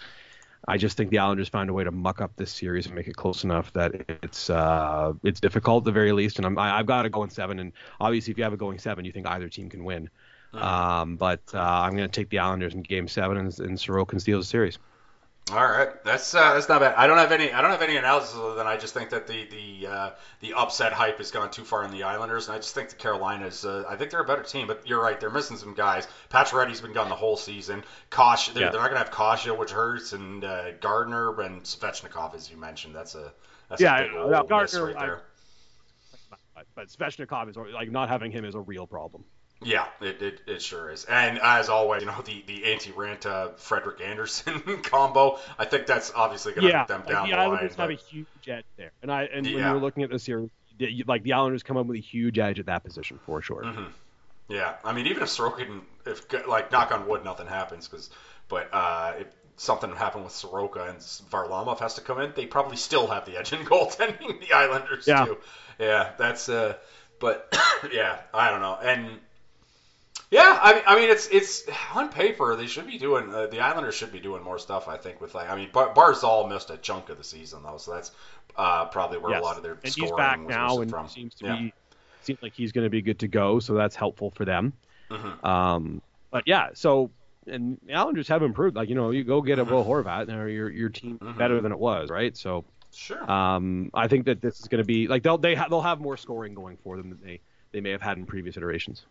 [0.67, 3.07] I just think the Islanders found a way to muck up this series and make
[3.07, 6.37] it close enough that it's uh, it's difficult at the very least.
[6.37, 7.59] And I'm, I, I've got to go in seven.
[7.59, 10.09] And obviously, if you have a going seven, you think either team can win.
[10.53, 14.09] Um, but uh, I'm going to take the Islanders in Game Seven, and, and Sorokin
[14.09, 14.79] can steal the series.
[15.51, 16.95] All right, that's uh, that's not bad.
[16.95, 19.27] I don't have any I don't have any analysis other than I just think that
[19.27, 22.59] the the uh, the upset hype has gone too far in the Islanders, and I
[22.59, 23.65] just think the Carolinas.
[23.65, 26.07] Uh, I think they're a better team, but you're right, they're missing some guys.
[26.29, 27.83] Pacioretty's been gone the whole season.
[28.09, 28.69] Kosh, they're, Yeah.
[28.69, 32.95] they're not gonna have Kosha, which hurts, and uh, Gardner and Svechnikov, as you mentioned.
[32.95, 33.33] That's a
[33.67, 35.21] that's Yeah, a big I- miss Gardner, right there.
[36.55, 39.25] But, but Svechnikov is like not having him is a real problem.
[39.65, 41.05] Yeah, it, it, it sure is.
[41.05, 46.53] And as always, you know, the, the anti-Ranta Frederik Andersen combo, I think that's obviously
[46.53, 47.39] going to Yeah, them like down the the line.
[47.39, 50.47] Islanders have a huge edge there, and I and when you're looking at this here,
[51.05, 53.63] like the Islanders come up with a huge edge at that position for sure.
[53.63, 53.91] Mhm.
[54.49, 58.09] Yeah, I mean, even if Sorokin, if like knock on wood, nothing happens, because,
[58.49, 62.77] but uh, if something happened with Soroka and Varlamov has to come in, they probably
[62.77, 64.41] still have the edge in goaltending.
[64.41, 65.25] The Islanders Yeah.
[65.25, 65.37] too.
[65.79, 66.75] Yeah, that's uh,
[67.19, 67.55] but
[67.91, 69.19] yeah, I don't know, and
[70.33, 73.59] yeah, I mean, I mean, it's it's on paper they should be doing uh, the
[73.59, 74.87] Islanders should be doing more stuff.
[74.87, 77.77] I think with like, I mean, Bar- Barzal missed a chunk of the season though,
[77.77, 78.11] so that's
[78.57, 79.41] uh, probably where Yes.
[79.41, 81.07] a lot of their and scoring he's back was now and from.
[81.07, 81.55] seems to Yeah.
[81.57, 81.73] be
[82.21, 84.73] seems like he's going to be good to go, so that's helpful for them.
[85.11, 85.43] Mhm.
[85.45, 87.11] Um, but yeah, so
[87.45, 88.75] and the Islanders have improved.
[88.75, 91.37] Like you know, you go get a Will Horvat, and your your team Mhm.
[91.37, 92.35] better than it was, right?
[92.35, 92.65] So
[92.95, 93.29] Sure.
[93.29, 95.99] um, I think that this is going to be like they'll they ha- they'll have
[95.99, 97.39] more scoring going for them than they
[97.71, 99.05] they may have had in previous iterations.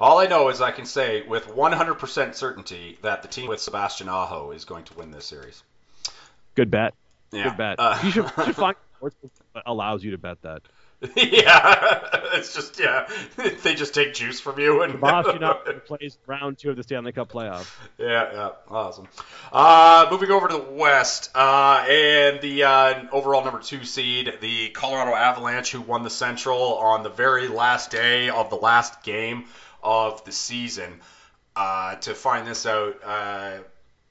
[0.00, 4.08] All I know is I can say with 100% certainty that the team with Sebastian
[4.08, 5.62] Aho is going to win this series.
[6.54, 6.94] Good bet.
[7.32, 7.44] Yeah.
[7.44, 7.76] Good bet.
[7.78, 10.62] Uh, you should, you should find that allows you to bet that.
[11.16, 12.00] yeah,
[12.34, 13.08] it's just yeah,
[13.62, 17.32] they just take juice from you and Sebastian plays round two of the Stanley Cup
[17.32, 17.74] playoff.
[17.96, 19.08] yeah, yeah, awesome.
[19.50, 24.68] Uh, moving over to the West, uh, and the uh, overall number two seed, the
[24.70, 29.46] Colorado Avalanche, who won the Central on the very last day of the last game
[29.82, 31.00] of the season.
[31.56, 33.58] Uh, to find this out, uh,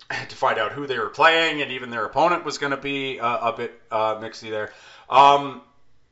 [0.28, 3.20] to find out who they were playing, and even their opponent was going to be
[3.20, 4.72] uh, a bit uh, mixy there.
[5.10, 5.62] Um,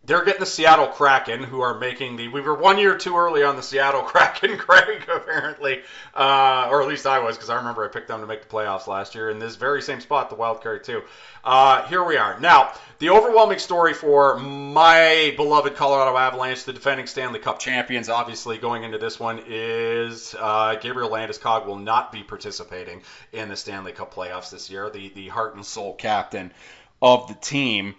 [0.07, 2.29] they're getting the Seattle Kraken, who are making the.
[2.29, 5.81] We were one year too early on the Seattle Kraken, Craig, apparently,
[6.15, 8.47] uh, or at least I was, because I remember I picked them to make the
[8.47, 11.03] playoffs last year in this very same spot, the wild card too.
[11.43, 12.39] Uh, here we are.
[12.39, 18.57] Now, the overwhelming story for my beloved Colorado Avalanche, the defending Stanley Cup champions, obviously
[18.57, 23.01] going into this one, is uh, Gabriel Landeskog will not be participating
[23.33, 24.89] in the Stanley Cup playoffs this year.
[24.89, 26.53] The the heart and soul captain
[27.01, 27.95] of the team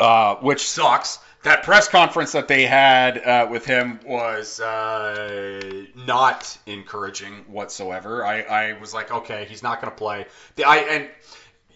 [0.00, 1.18] uh, which sucks.
[1.42, 8.26] That press conference that they had uh, with him was uh, not encouraging whatsoever.
[8.26, 10.26] I, I was like, okay, he's not going to play.
[10.56, 11.08] The I and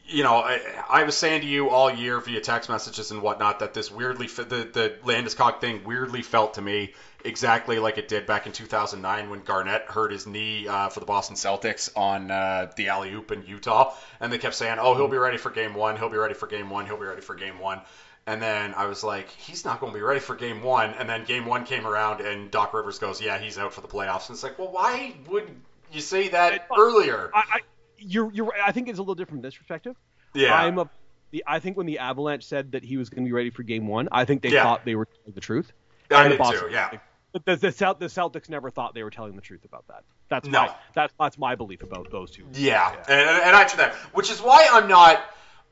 [0.06, 3.60] you know, I, I was saying to you all year via text messages and whatnot
[3.60, 6.92] that this weirdly the the Landeskog thing weirdly felt to me
[7.24, 11.06] exactly like it did back in 2009 when Garnett hurt his knee uh, for the
[11.06, 15.08] Boston Celtics on uh, the alley oop in Utah, and they kept saying, "Oh, he'll
[15.08, 15.96] be ready for Game One.
[15.96, 16.84] He'll be ready for Game One.
[16.84, 17.80] He'll be ready for Game One."
[18.26, 20.94] And then I was like, he's not going to be ready for game one.
[20.94, 23.88] And then game one came around, and Doc Rivers goes, yeah, he's out for the
[23.88, 24.28] playoffs.
[24.28, 25.48] And it's like, well, why would
[25.92, 27.30] you say that earlier?
[27.34, 27.60] I, I
[27.98, 28.60] you're you're right.
[28.66, 29.94] I think it's a little different from this perspective.
[30.34, 30.54] Yeah.
[30.54, 30.88] I'm a
[31.32, 33.62] the I think when the Avalanche said that he was going to be ready for
[33.62, 34.62] Game One, I think they Yeah.
[34.62, 35.72] thought they were telling the truth.
[36.10, 36.90] I And did Boston too, yeah.
[36.90, 37.00] Celtics
[37.32, 40.04] the, the, the Celtics never thought they were telling the truth about that.
[40.28, 40.62] That's No.
[40.62, 42.46] my that's that's my belief about those two.
[42.54, 45.20] Yeah, And, and, and I to that, which is why I'm not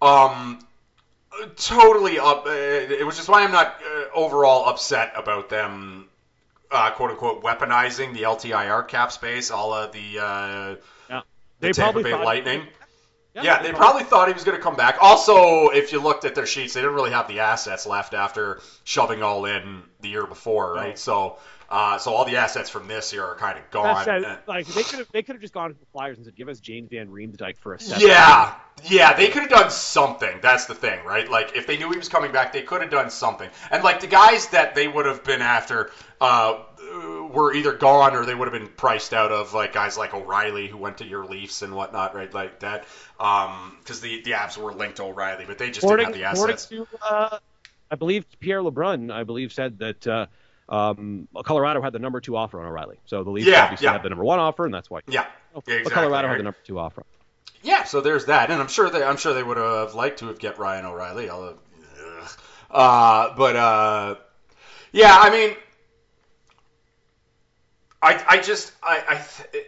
[0.01, 0.59] um,
[1.57, 2.47] totally up.
[2.47, 6.09] Uh, which is why I'm not uh, overall upset about them,
[6.71, 10.77] uh, quote unquote, weaponizing the LTIR cap space, all of the uh,
[11.09, 11.23] Yeah.
[11.61, 12.67] the They Tampa Bay Lightning.
[13.35, 14.99] Yeah, they probably thought he was going to come back.
[15.01, 18.61] Also, if you looked at their sheets, they didn't really have the assets left after
[18.85, 20.91] shoving all in the year before, right?
[20.91, 20.95] No.
[20.97, 21.39] So,
[21.73, 24.07] uh, so all the assets from this year are kind of gone.
[24.47, 26.51] like they could have they could have just gone to the Flyers and said, "Give
[26.51, 28.07] us James Van Riemsdyk for a second.
[28.07, 28.55] Yeah,
[28.85, 30.39] yeah, they could have done something.
[30.43, 31.31] That's the thing, right?
[31.31, 33.49] Like if they knew he was coming back, they could have done something.
[33.71, 36.59] And like the guys that they would have been after uh,
[37.33, 40.69] were either gone or they would have been priced out of, like guys like O'Reilly
[40.69, 42.35] who went to your Leafs and whatnot, right?
[42.35, 42.85] Like that,
[43.17, 46.43] because the the Avs were linked to O'Reilly, but they just According, didn't have the
[46.43, 46.67] assets.
[46.67, 47.39] to, uh,
[47.91, 50.27] I believe Pierre LeBrun, I believe said that uh,
[50.73, 52.97] um, Colorado had the number two offer on O'Reilly.
[53.07, 53.93] So the Leafs Yeah, obviously yeah.
[53.93, 55.01] had the number one offer, and that's why.
[55.07, 57.05] Yeah, But exactly, Colorado had the number two offer.
[57.63, 60.27] Yeah, so there's that, and I'm sure they I'm sure they would have liked to
[60.29, 61.59] have get Ryan O'Reilly, although,
[62.71, 64.15] uh, but uh,
[64.93, 65.57] yeah, I mean,
[68.01, 69.25] I I just I I.
[69.53, 69.67] Th-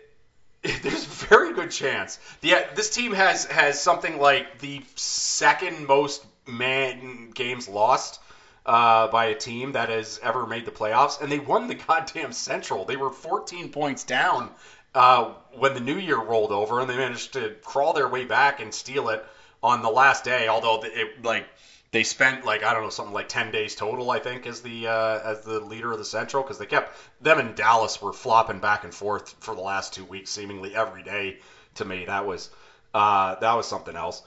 [0.82, 2.18] there's a very good chance.
[2.40, 8.18] The, this team has has something like the second most man games lost
[8.66, 12.32] uh, by a team that has ever made the playoffs, and they won the goddamn
[12.32, 12.84] Central.
[12.84, 14.50] They were 14 points down
[14.94, 18.60] uh, when the new year rolled over, and they managed to crawl their way back
[18.60, 19.24] and steal it
[19.62, 20.48] on the last day.
[20.48, 21.46] Although it like
[21.90, 24.86] they spent like I don't know something like 10 days total, I think, as the
[24.88, 28.60] uh, as the leader of the Central because they kept them and Dallas were flopping
[28.60, 31.36] back and forth for the last two weeks, seemingly every day.
[31.76, 32.50] To me, that was
[32.94, 34.22] uh, that was something else.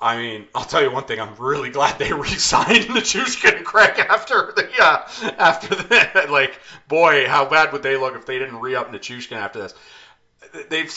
[0.00, 1.20] I mean, I'll tell you one thing.
[1.20, 6.58] I'm really glad they re-signed Nichushkin and Craig after the uh, after the like.
[6.88, 9.74] Boy, how bad would they look if they didn't re-up Nichushkin after this?
[10.68, 10.92] They've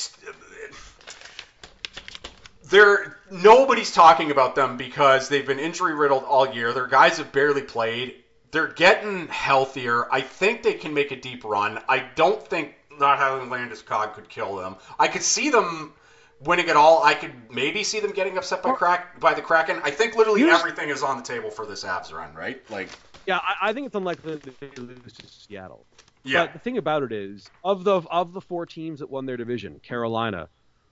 [2.69, 6.73] they're nobody's talking about them because they've been injury riddled all year.
[6.73, 8.15] Their guys have barely played.
[8.51, 10.07] They're getting healthier.
[10.12, 11.79] I think they can make a deep run.
[11.88, 14.77] I don't think not having Landeskog could kill them.
[14.99, 15.93] I could see them
[16.41, 17.04] winning it all.
[17.04, 19.80] I could maybe see them getting upset by crack by the Kraken.
[19.84, 22.62] I think literally Here's- everything is on the table for this Avs run, right?
[22.69, 22.89] Like,
[23.26, 25.86] Yeah, I, I think it's unlikely that they lose to Seattle.
[26.23, 29.26] yeah, But the thing about it is, of the of the four teams that won
[29.26, 30.47] their division, Carolina,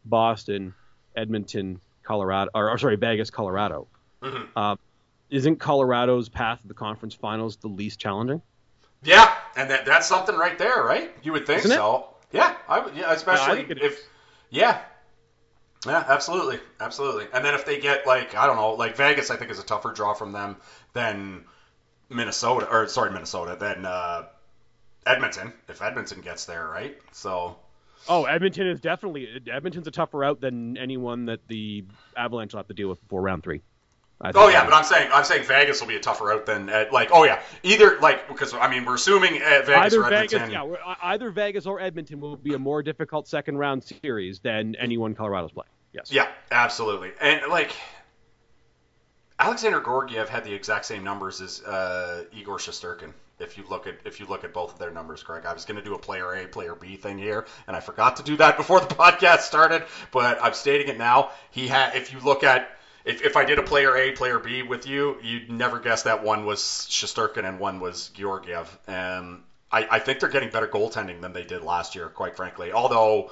[0.06, 0.74] Boston,
[1.16, 3.88] Edmonton, Colorado, or, or sorry, Vegas, Colorado,
[4.22, 4.48] Mhm.
[4.56, 4.76] uh,
[5.30, 8.42] isn't Colorado's path to the conference finals the least challenging?
[9.04, 11.12] yeah, and that that's something right there, right?
[11.24, 12.08] You would think so.
[12.32, 12.90] Yeah, I.
[12.96, 13.94] Yeah, especially it if.
[13.94, 14.04] is.
[14.50, 14.82] Yeah.
[15.86, 17.28] Yeah, absolutely, absolutely.
[17.34, 19.66] And then if they get like I don't know, like Vegas, I think is a
[19.66, 20.58] tougher draw from them
[20.94, 21.46] than
[22.10, 24.24] Minnesota, or sorry, Minnesota, than uh,
[25.06, 25.54] Edmonton.
[25.68, 26.98] If Edmonton gets there, right?
[27.12, 27.58] So
[28.08, 32.68] Oh, Edmonton is definitely Edmonton's a tougher out than anyone that the Avalanche will have
[32.68, 33.62] to deal with before round three.
[34.24, 36.86] Oh yeah, but I'm saying I'm saying Vegas will be a tougher out than uh,
[36.92, 40.50] like oh yeah either like because I mean we're assuming uh, Vegas either or Vegas,
[40.50, 44.76] yeah, e- either Vegas or Edmonton will be a more difficult second round series than
[44.76, 45.68] anyone Colorado's playing.
[45.96, 46.12] Yes.
[46.12, 47.12] Yeah, absolutely.
[47.22, 47.74] And like
[49.40, 53.14] Alexandar Georgiev had the exact same numbers as uh, Igor Shesterkin.
[53.40, 55.64] If you look at if you look at both of their numbers, Craig, I was
[55.64, 58.36] going to do a player A, player B thing here, and I forgot to do
[58.38, 61.32] that before the podcast started, but I'm stating it now.
[61.52, 62.70] He had, if you look at
[63.06, 66.24] if, if I did a player A, player B with you, you'd never guess that
[66.24, 68.78] one was Shosturkin and one was Georgiev.
[68.88, 72.72] And I, I think they're getting better goaltending than they did last year, quite frankly.
[72.72, 73.32] Although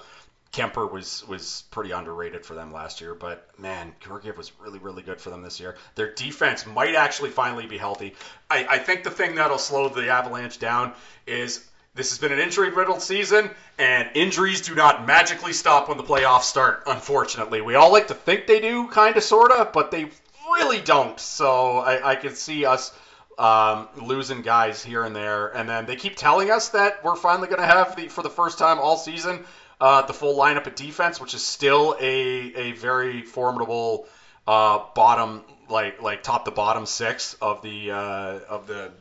[0.54, 5.02] Kuemper was was pretty underrated for them last year, but man, Georgiev was really really
[5.02, 5.76] good for them this year.
[5.96, 8.14] Their defense might actually finally be healthy.
[8.52, 10.94] I, I think the thing that'll slow the Avalanche down
[11.26, 15.98] is this has been an injury riddled season, and injuries do not magically stop when
[15.98, 16.84] the playoffs start.
[16.86, 20.10] Unfortunately, we all like to think they do, kind of sorta, but they
[20.54, 21.20] really don't.
[21.20, 22.94] So I, I can see us
[23.40, 27.48] um, losing guys here and there, and then they keep telling us that we're finally
[27.48, 29.46] going to have the for the first time all season
[29.84, 32.14] uh, the full lineup of defense, which is still a
[32.56, 34.08] a very formidable
[34.48, 38.92] uh, bottom like like top to bottom six of the uh, of the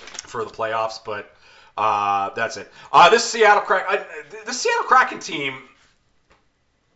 [0.00, 1.30] for the playoffs, but.
[1.74, 2.70] Uh, that's it.
[2.92, 4.04] Uh, this Seattle Kraken, uh,
[4.44, 5.54] the Seattle Kraken team.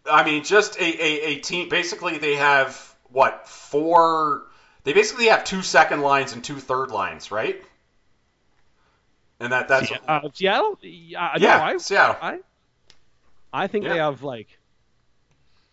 [0.04, 1.70] I mean, just a, a, a team.
[1.70, 4.42] Basically, they have what four?
[4.84, 7.56] They basically have two second lines and two third lines, right?
[9.40, 10.78] And that that's uh, Seattle?
[10.82, 12.16] Yeah, yeah, no, I, Seattle.
[12.20, 12.40] I,
[13.52, 13.92] I think Yeah.
[13.92, 14.58] they have like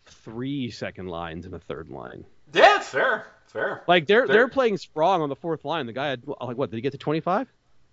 [0.06, 2.26] three second lines and a third line.
[2.54, 3.84] Yeah, fair, fair.
[3.88, 5.86] Like they're They're- they're playing Sprong on the fourth line.
[5.86, 6.70] The guy had like what?
[6.72, 7.48] Did he get to twenty five?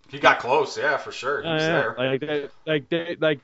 [0.08, 1.42] He got close, yeah, for sure.
[1.42, 1.94] He was Uh, there.
[1.96, 3.40] Like they, like they, like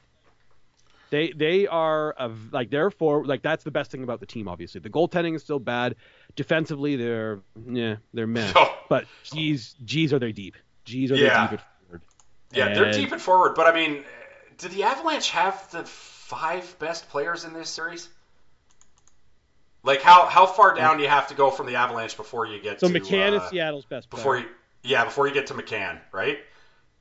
[1.10, 4.48] they, they are a, like therefore like that's the best thing about the team.
[4.48, 5.94] Obviously, the goaltending is still bad.
[6.34, 8.52] Defensively, they're yeah, they're meh.
[8.56, 8.76] Oh.
[8.88, 10.56] But G's, G's are they deep?
[10.84, 11.46] G's are Yeah.
[11.46, 12.02] they deep at forward?
[12.52, 14.04] Yeah, they're deep and forward, but I mean,
[14.58, 15.84] did the Avalanche have the
[16.26, 18.08] five best players in this series?
[19.82, 22.60] Like how how far down do you have to go from the Avalanche before you
[22.60, 24.20] get So to McCann uh, is Seattle's best player.
[24.20, 24.46] before you
[24.82, 26.38] yeah before you get to McCann, right?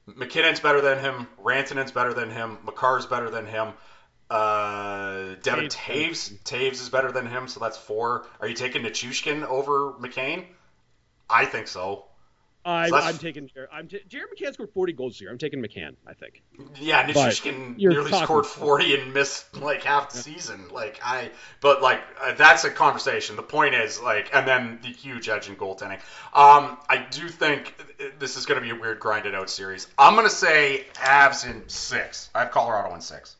[0.07, 1.27] MacKinnon's better than him.
[1.43, 2.59] Rantanen's better than him.
[2.63, 3.73] Makar's better than him.
[4.29, 5.69] Uh, Devon Toews.
[5.69, 8.27] Toews Toews is better than him, so that's four.
[8.39, 10.45] Are you taking Nichushkin over McCann?
[11.27, 12.05] I think so.
[12.65, 13.69] I, I'm taking Jared.
[13.71, 15.30] I'm t- Jared McCann scored 40 goals this year.
[15.30, 15.95] I'm taking McCann.
[16.08, 16.41] I think.
[16.80, 17.30] Yeah, But
[17.93, 20.69] nearly scored 40 and missed like half the season.
[20.71, 21.30] Like I,
[21.62, 23.36] but like uh, that's a conversation.
[23.36, 25.99] The point is like, and then the huge edge in goaltending.
[26.34, 29.88] Um, I do think uh, this is going to be a weird grinded out series.
[29.99, 32.32] I'm going to say Avs in six.
[32.34, 33.36] I have Colorado in six.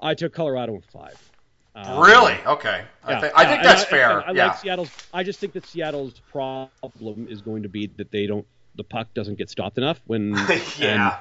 [0.00, 1.27] I took Colorado in five.
[1.86, 2.34] Um, really?
[2.46, 2.82] Okay.
[3.04, 4.18] I, Yeah, think I yeah, think that's I- fair.
[4.20, 4.46] and I, yeah.
[4.48, 4.90] like Seattle's.
[5.14, 8.46] I just think that Seattle's problem is going to be that they don't.
[8.76, 10.34] The puck doesn't get stopped enough when.
[10.78, 11.18] yeah.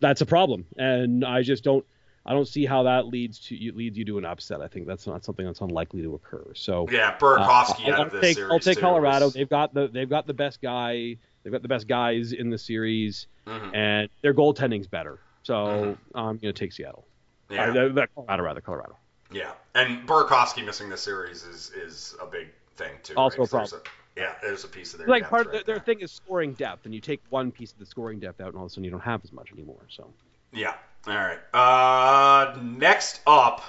[0.00, 1.84] that's a problem, and I just don't.
[2.28, 4.60] I don't see how that leads to you leads you to an upset.
[4.60, 6.44] I think that's not something that's unlikely to occur.
[6.54, 9.30] So Yeah, uh, I'll, I'll take I'll take too Colorado.
[9.30, 11.16] They've got the they've got the best guy.
[11.44, 13.74] They've got the best guys in the series, Mhm.
[13.76, 15.20] and their goaltending's better.
[15.44, 17.06] So I'm going to take Seattle.
[17.48, 17.70] Yeah.
[17.70, 18.96] Uh, Colorado rather Colorado.
[19.32, 23.14] Yeah, and Burakovsky missing the series is is a big thing too.
[23.16, 23.46] Also right?
[23.46, 23.70] a problem.
[23.70, 23.82] There's
[24.16, 26.86] yeah, there's a piece of their like part of right their, thing is scoring depth,
[26.86, 28.84] and you take one piece of the scoring depth out, and all of a sudden
[28.84, 29.82] you don't have as much anymore.
[29.88, 30.08] So
[30.52, 30.74] Yeah.
[31.06, 31.38] All right.
[31.54, 33.62] Uh, next up,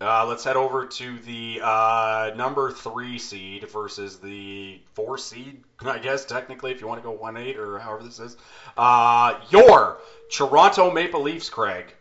[0.00, 5.62] uh, let's head over to the uh, number three seed versus the four seed.
[5.80, 8.36] I guess technically, if you want to go one eight or however this is,
[8.76, 9.98] uh, your
[10.30, 11.94] Toronto Maple Leafs, Craig,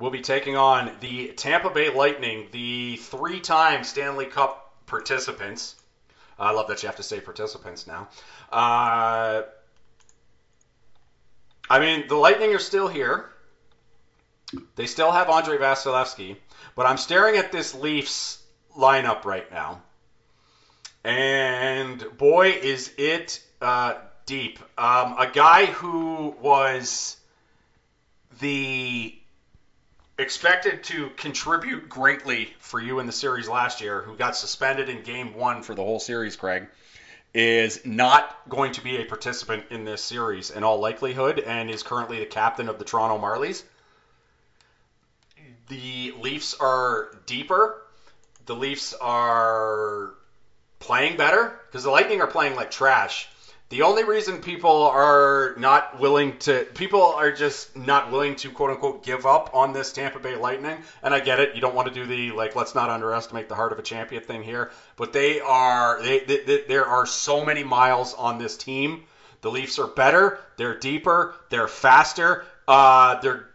[0.00, 5.76] will be taking on the Tampa Bay Lightning, the three-time Stanley Cup participants.
[6.38, 8.08] I love that you have to say participants now.
[8.50, 9.42] Uh,
[11.68, 13.30] I mean, the Lightning are still here.
[14.74, 16.36] They still have Andrei Vasilevskiy,
[16.74, 18.42] but I'm staring at this Leafs
[18.76, 19.80] lineup right now,
[21.04, 23.94] and boy, is it uh,
[24.26, 24.58] deep.
[24.76, 27.16] Um, a guy who was
[28.40, 29.19] the
[30.20, 35.02] expected to contribute greatly for you in the series last year, who got suspended in
[35.02, 36.68] Game One for the whole series, Craig
[37.32, 41.82] is not going to be a participant in this series in all likelihood and is
[41.82, 43.62] currently the captain of the Toronto Marlies.
[45.68, 47.82] The Leafs are deeper.
[48.46, 50.14] The Leafs are
[50.80, 53.28] playing better because the Lightning are playing like trash.
[53.70, 58.70] The only reason people are not willing to, people are just not willing to quote
[58.70, 60.76] unquote give up on this Tampa Bay Lightning.
[61.04, 61.54] And I get it.
[61.54, 64.24] You don't want to do the, like, let's not underestimate the heart of a champion
[64.24, 64.72] thing here.
[64.96, 69.04] But they are, they, they, they, there are so many miles on this team.
[69.40, 70.40] The Leafs are better.
[70.56, 71.36] They're deeper.
[71.48, 72.44] They're faster.
[72.66, 73.50] Uh, they're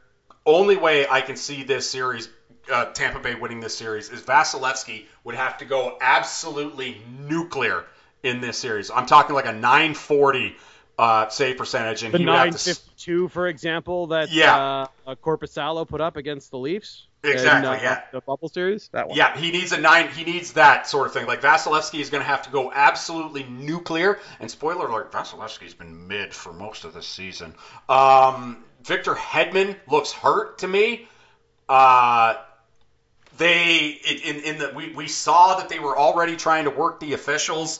[0.45, 2.29] only way I can see this series,
[2.71, 7.83] uh, Tampa Bay winning this series, is Vasilevskiy would have to go absolutely nuclear
[8.25, 8.91] in this series.
[8.91, 10.55] I'm talking like a 940
[10.97, 12.69] uh, save percentage, and the he would have to.
[12.69, 14.55] 952, for example, that Yeah.
[14.55, 17.07] uh, uh, Korpisalo put up against the Leafs.
[17.23, 18.01] Exactly, in, uh, yeah.
[18.11, 18.87] The bubble series.
[18.89, 19.17] That one.
[19.17, 20.09] Yeah, he needs a nine.
[20.09, 21.25] He needs that sort of thing.
[21.25, 24.19] Like Vasilevskiy is going to have to go absolutely nuclear.
[24.39, 27.55] And spoiler alert: Vasilevskiy's been mid for most of the season.
[27.89, 31.07] Um, Victor Hedman looks hurt to me.
[31.67, 32.35] Uh,
[33.37, 37.13] they in in the we, we saw that they were already trying to work the
[37.13, 37.79] officials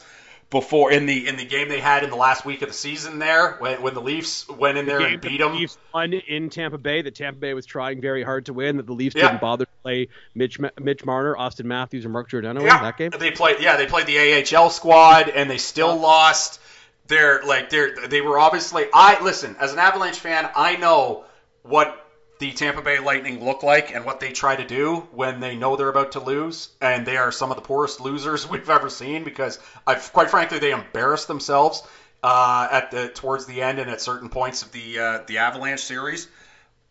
[0.56, 3.20] before in the in the game they had in the last week of the season
[3.20, 5.54] there when, when the Leafs went in there game and beat the them.
[5.58, 7.02] Leafs won in Tampa Bay.
[7.02, 8.78] That Tampa Bay was trying very hard to win.
[8.78, 9.28] That the Leafs Yeah.
[9.28, 13.12] didn't bother to play Mitch Mitch Marner, Auston Matthews, and Mark Giordano in that game.
[13.20, 13.60] They played.
[13.60, 14.18] Yeah, they played the
[14.58, 16.62] AHL squad, and they still lost.
[17.08, 18.86] They're like they're they were obviously.
[18.94, 20.50] I listen as an Avalanche fan.
[20.56, 21.26] I know
[21.64, 22.05] what
[22.39, 25.75] the Tampa Bay Lightning look like and what they try to do when they know
[25.75, 29.23] they're about to lose, and they are some of the poorest losers we've ever seen
[29.23, 31.83] because, I've, quite frankly, they embarrass themselves
[32.23, 35.81] uh, at the towards the end and at certain points of the uh, the Avalanche
[35.81, 36.27] series.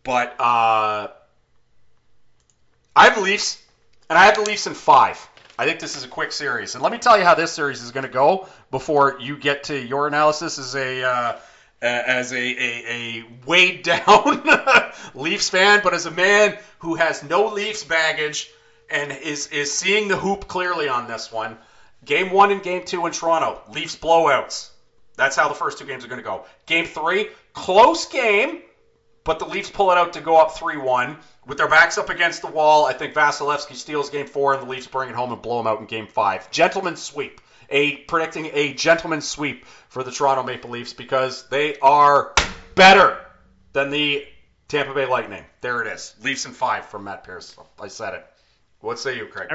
[0.03, 1.07] But uh,
[2.95, 3.61] I have the Leafs,
[4.09, 5.19] and I have the Leafs in five.
[5.57, 7.81] I think this is a quick series, and let me tell you how this series
[7.81, 11.35] is going to go before you get to your analysis as a uh,
[11.85, 14.43] Uh, as a, a, a weighed down
[15.13, 18.49] Leafs fan, but as a man who has no Leafs baggage
[18.89, 21.59] and is is seeing the hoop clearly on this one.
[22.03, 24.71] Game one and game two in Toronto, Leafs blowouts.
[25.15, 26.45] That's how the first two games are going to go.
[26.65, 28.63] Game three, close game,
[29.23, 31.17] but the Leafs pull it out to go up 3 1.
[31.45, 34.71] With their backs up against the wall, I think Vasilevskiy steals game four, and the
[34.71, 36.49] Leafs bring it home and blow them out in game five.
[36.49, 37.41] Gentleman sweep.
[37.69, 42.33] A predicting a gentleman sweep for the Toronto Maple Leafs because they are
[42.75, 43.17] better
[43.73, 44.25] than the
[44.67, 45.43] Tampa Bay Lightning.
[45.61, 46.15] There it is.
[46.23, 47.55] Leafs in five from Matt Pierce.
[47.79, 48.25] I said it.
[48.79, 49.49] What say you, Craig?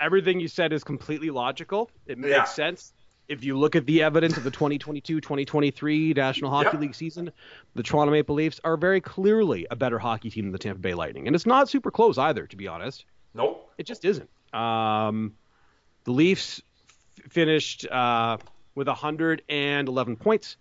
[0.00, 1.90] Everything you said is completely logical.
[2.06, 2.44] It makes Yeah.
[2.44, 2.92] sense.
[3.26, 6.80] If you look at the evidence of the 2022-2023 National Hockey Yep.
[6.80, 7.32] League season,
[7.74, 10.92] the Toronto Maple Leafs are very clearly a better hockey team than the Tampa Bay
[10.94, 13.06] Lightning, and it's not super close either, to be honest.
[13.32, 13.70] Nope.
[13.78, 14.28] It just isn't.
[14.52, 15.34] Um,
[16.04, 16.60] the Leafs
[17.28, 18.38] finished uh,
[18.74, 20.56] with 111 points.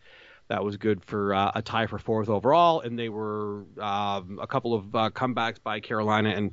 [0.50, 4.48] That was good for uh, a tie for fourth overall, and they were um, a
[4.48, 6.52] couple of uh, comebacks by Carolina and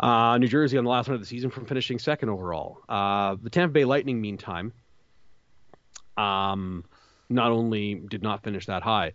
[0.00, 2.78] uh, New Jersey on the last one of the season from finishing second overall.
[2.88, 4.72] Uh, the Tampa Bay Lightning, meantime,
[6.16, 6.84] um,
[7.28, 9.12] not only did not finish that high,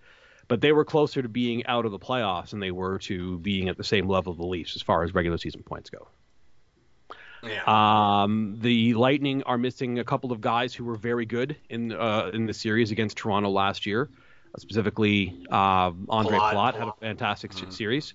[0.47, 3.69] but they were closer to being out of the playoffs than they were to being
[3.69, 6.07] at the same level of the Leafs as far as regular season points go.
[7.43, 8.21] Yeah.
[8.23, 12.31] Um, the Lightning are missing a couple of guys who were very good in uh,
[12.33, 14.09] in the series against Toronto last year.
[14.53, 16.39] Uh, specifically, uh, Ondrej.
[16.39, 18.13] Palat had a fantastic s- series.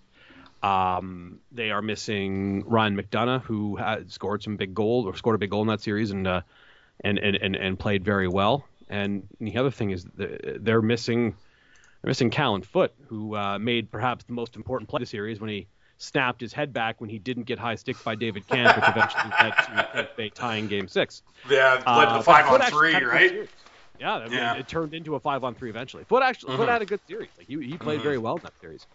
[0.63, 5.39] Um, they are missing Ryan McDonagh, who had scored some big goals or scored a
[5.39, 6.43] big goal in that series and uh,
[7.01, 8.65] and, and, and and played very well.
[8.89, 11.35] And the other thing is they're missing
[12.03, 15.41] they're missing Callan Foote, who uh, made perhaps the most important play of the series
[15.41, 15.67] when he
[15.99, 19.33] snapped his head back when he didn't get high stick by David Kämpf, which eventually
[19.43, 21.23] led to Tampa Bay tying Game Six.
[21.49, 23.49] yeah, led Uh, to but five on three, had a good right?
[23.99, 24.55] Yeah, I mean, Yeah.
[24.57, 26.05] it turned into a five on three eventually.
[26.05, 26.73] Foote actually Foote Mhm.
[26.73, 27.31] had a good series.
[27.39, 28.05] Like he he played Mhm.
[28.05, 28.87] very well in that series.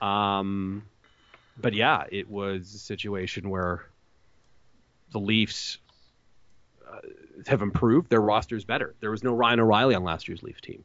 [0.00, 0.82] Um,
[1.56, 3.88] but yeah, it was a situation where
[5.12, 5.78] the Leafs
[6.84, 6.98] uh,
[7.46, 8.10] have improved.
[8.10, 8.94] Their roster's better.
[9.00, 10.84] There was no Ryan O'Reilly on last year's Leaf team.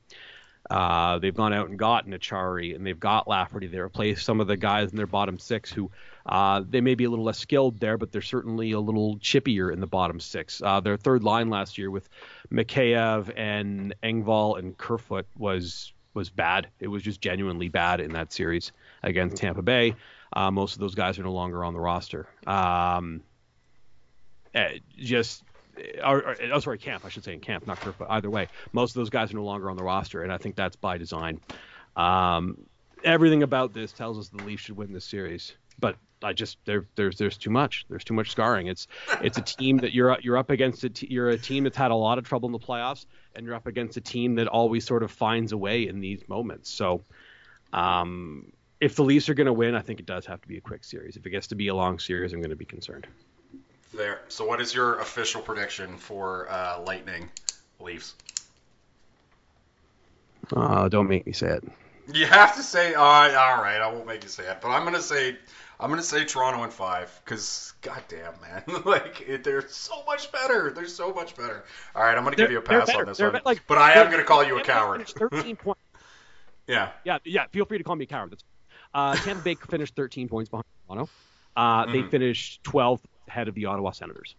[0.70, 3.68] Uh, they've gone out and gotten Acciari, and they've got Lafferty.
[3.68, 5.89] They replaced some of the guys in their bottom six who
[6.26, 9.72] uh, they may be a little less skilled there, but they're certainly a little chippier
[9.72, 10.61] in the bottom six.
[10.61, 12.09] Uh, their third line last year with
[12.51, 16.68] Mikheyev and Engvall and Kerfoot was was bad.
[16.80, 18.72] It was just genuinely bad in that series
[19.03, 19.95] against Tampa Bay.
[20.34, 22.28] Uh, most of those guys are no longer on the roster.
[22.45, 23.22] Um,
[24.53, 25.43] eh, just
[26.03, 27.05] or, or, oh, sorry, Kämpf.
[27.05, 28.07] I should say in Kämpf, not Kerfoot.
[28.09, 30.55] Either way, most of those guys are no longer on the roster, and I think
[30.55, 31.39] that's by design.
[31.95, 32.57] Um,
[33.03, 36.86] everything about this tells us the Leafs should win this series, but I just there
[36.95, 37.86] there's there's too much.
[37.89, 38.67] There's too much scarring.
[38.67, 38.88] It's
[39.21, 40.84] it's a team that you're you're up against.
[40.84, 43.05] A t- you're a team that's had a lot of trouble in the playoffs,
[43.36, 46.28] and you're up against a team that always sort of finds a way in these
[46.28, 46.69] moments.
[46.69, 47.03] So,
[47.71, 50.57] um, if the Leafs are going to win, I think it does have to be
[50.57, 51.17] a quick series.
[51.17, 53.07] If it gets to be a long series, I'm going to be concerned.
[53.98, 54.22] There.
[54.30, 57.30] So, what is your official prediction for uh, Lightning
[57.80, 58.14] Leafs?
[60.56, 61.64] Uh, don't make me say it.
[62.14, 64.84] You have to say, uh, all right, I won't make you say it, but I'm
[64.86, 65.36] gonna say,
[65.80, 70.72] I'm gonna say Toronto in five, because goddamn man, like it, they're so much better.
[70.72, 71.66] They're so much better.
[71.95, 73.78] All right, I'm gonna give you a pass on this They're one, be- like, but
[73.80, 75.08] I am gonna call you a coward.
[75.08, 75.82] 13 points.
[76.68, 76.91] yeah.
[77.04, 77.48] Yeah, yeah.
[77.52, 78.32] Feel free to call me a coward.
[78.32, 78.43] That's
[78.93, 81.10] uh, Tampa Bay finished 13 points behind Toronto.
[81.58, 82.12] Uh, They Mhm.
[82.12, 84.36] finished 12th ahead of the Ottawa Senators.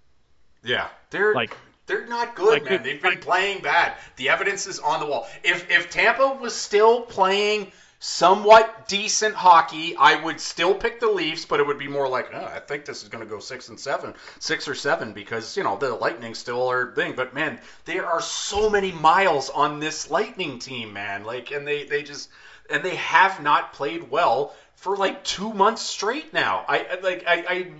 [0.64, 2.82] Yeah, they're Like- they're not good, like, man.
[2.82, 3.94] They've been like- playing bad.
[4.16, 5.28] The evidence is on the wall.
[5.42, 11.44] If if Tampa was still playing somewhat decent hockey, I would still pick the Leafs,
[11.46, 13.68] but it would be more like, oh, I think this is going to go six
[13.70, 17.14] and seven, six or seven, because you know the Lightning still are thing.
[17.14, 21.24] But man, there are so many miles on this Lightning team, man.
[21.24, 22.28] Like, and they they just
[22.70, 26.64] and they have not played well for like two months straight now.
[26.68, 27.72] I I- like I, I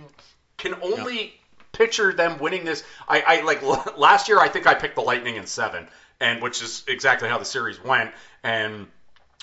[0.59, 1.33] can only
[1.71, 2.83] picture them winning this.
[3.07, 4.39] I, I like l- last year.
[4.39, 5.87] I think I picked the Lightning in seven,
[6.19, 8.11] and which is exactly how the series went.
[8.43, 8.87] And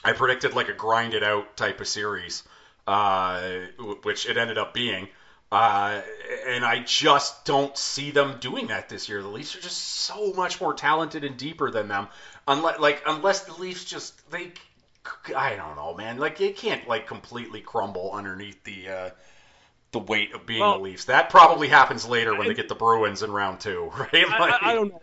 [0.04, 2.44] I predicted like a grind it out type of series,
[2.86, 3.40] uh,
[4.02, 5.08] which it ended up being.
[5.50, 6.02] Uh,
[6.46, 9.22] and I just don't see them doing that this year.
[9.22, 12.08] The Leafs are just so much more talented and deeper than them.
[12.48, 14.52] Unless, like, unless the Leafs just they,
[15.36, 16.18] I don't know, man.
[16.18, 19.10] Like, they can't like completely crumble underneath the uh,
[19.92, 21.06] the weight of being Well- the Leafs.
[21.06, 24.14] That probably happens later when they get the Bruins in round two, right?
[24.14, 25.02] I, Like, I, I don't know.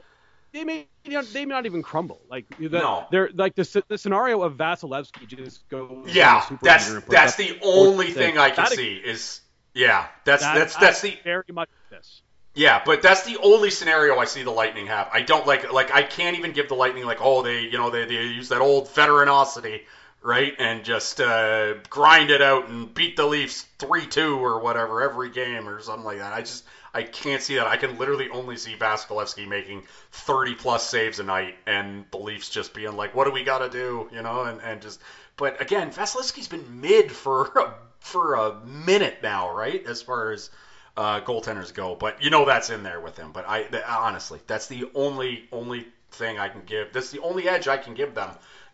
[0.51, 2.21] They may you know, they may not even crumble.
[2.29, 3.05] Like the, No.
[3.11, 6.13] they're like the the scenario of Vasilevskiy just goes.
[6.13, 9.41] Yeah, that's leader and puts that's the only thing I can That- see is
[9.73, 10.07] yeah.
[10.25, 12.21] That's that- that's that's the very much this.
[12.55, 15.09] Yeah, but that's the only scenario I see the Lightning have.
[15.11, 17.89] I don't like like I can't even give the Lightning like oh they you know
[17.89, 19.81] they they use that old veteranosity
[20.23, 20.53] right?
[20.57, 25.29] And just uh, grind it out and beat the Leafs three two or whatever every
[25.29, 26.33] game or something like that.
[26.33, 26.63] I just
[26.93, 27.67] I can't see that.
[27.67, 32.49] I can literally only see Vasilevskiy making 30 plus saves a night and the Leafs
[32.49, 35.01] just being like, what do we got to do, you know, and and just.
[35.35, 39.85] But again, Vasilevskiy's been mid for a, for a minute now, right?
[39.85, 40.49] As far as
[40.95, 43.31] uh, goaltenders go, but you know that's in there with him.
[43.31, 46.93] But I honestly, that's the only only thing I can give.
[46.93, 48.29] That's the only edge I can give them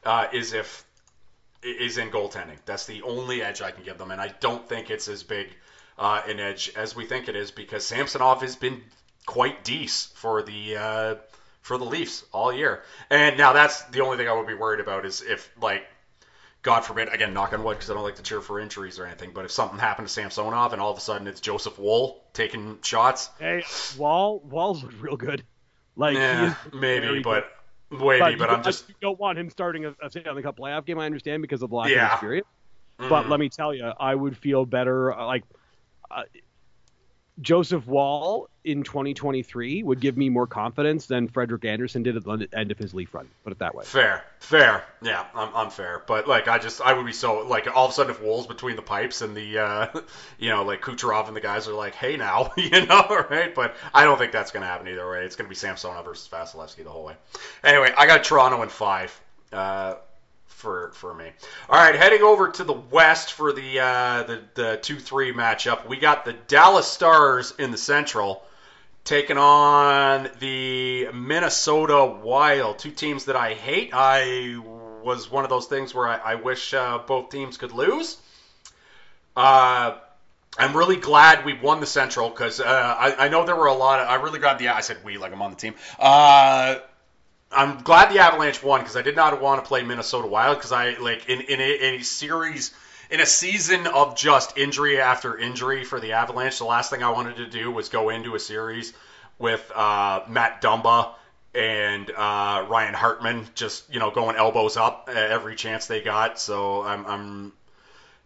[0.05, 0.85] uh, is if
[1.61, 2.57] is in goaltending.
[2.65, 5.47] That's the only edge I can give them, and I don't think it's as big
[5.97, 8.81] uh, an edge as we think it is because Samsonov has been
[9.25, 11.15] quite decent for the uh,
[11.61, 12.83] for the Leafs all year.
[13.09, 15.83] And now that's the only thing I would be worried about is if like.
[16.61, 19.05] God forbid, again, knock on wood, because I don't like to cheer for injuries or
[19.05, 19.31] anything.
[19.33, 22.79] But if something happened to Samsonov and all of a sudden it's Joseph Woll taking
[22.81, 23.63] shots, hey,
[23.97, 25.45] Woll, Woll's real good.
[25.95, 27.49] Like yeah, maybe, but
[27.91, 30.85] maybe, but, but I'm just you don't want him starting a, a Stanley Cup playoff
[30.85, 30.99] game.
[30.99, 32.07] I understand because of the lack yeah.
[32.07, 32.47] of experience.
[32.99, 33.09] Mm-hmm.
[33.09, 35.13] But let me tell you, I would feel better.
[35.13, 35.43] Uh, like
[36.11, 36.23] uh,
[37.41, 42.47] Joseph Woll in 2023 would give me more confidence than Frederik Andersen did at the
[42.53, 43.29] end of his Leaf run.
[43.43, 43.85] Put it that way.
[43.85, 46.03] Fair, fair, yeah, I'm unfair.
[46.05, 48.47] But like, I just, I would be so like, all of a sudden, if Woll's
[48.47, 49.87] between the pipes and the, uh,
[50.39, 53.55] you know, like Kucherov and the guys are like, hey now, you know, right?
[53.55, 55.23] But I don't think that's gonna happen either way.
[55.23, 57.15] It's gonna be Samsonov versus Vasilevskiy the whole way.
[57.63, 59.19] Anyway, I got Toronto in five.
[59.51, 59.95] Uh,
[60.59, 61.31] for for me.
[61.69, 65.87] All right, heading over to the West for the uh, the two three matchup.
[65.87, 68.43] We got the Dallas Stars in the Central
[69.05, 73.91] taking on the Minnesota Wild, two teams that I hate.
[73.93, 74.59] I
[75.01, 78.17] was one of those things where I, I wish uh, both teams could lose.
[79.35, 79.95] Uh,
[80.57, 83.73] I'm really glad we won the Central because uh, I, I, know there were a
[83.73, 84.09] lot of.
[84.09, 84.67] I really glad the.
[84.67, 85.75] I said we like I'm on the team.
[85.97, 86.79] Uh,
[87.51, 90.71] I'm glad the Avalanche won because I did not want to play Minnesota Wild because
[90.71, 92.73] I like in in a, in a, series
[93.09, 96.59] in a season of just injury after injury for the Avalanche.
[96.59, 98.93] The last thing I wanted to do was go into a series
[99.39, 101.13] with uh, Matt Dumba
[101.55, 106.39] and uh, Ryan Hartman just you know going elbows up every chance they got.
[106.39, 107.53] So I'm, I'm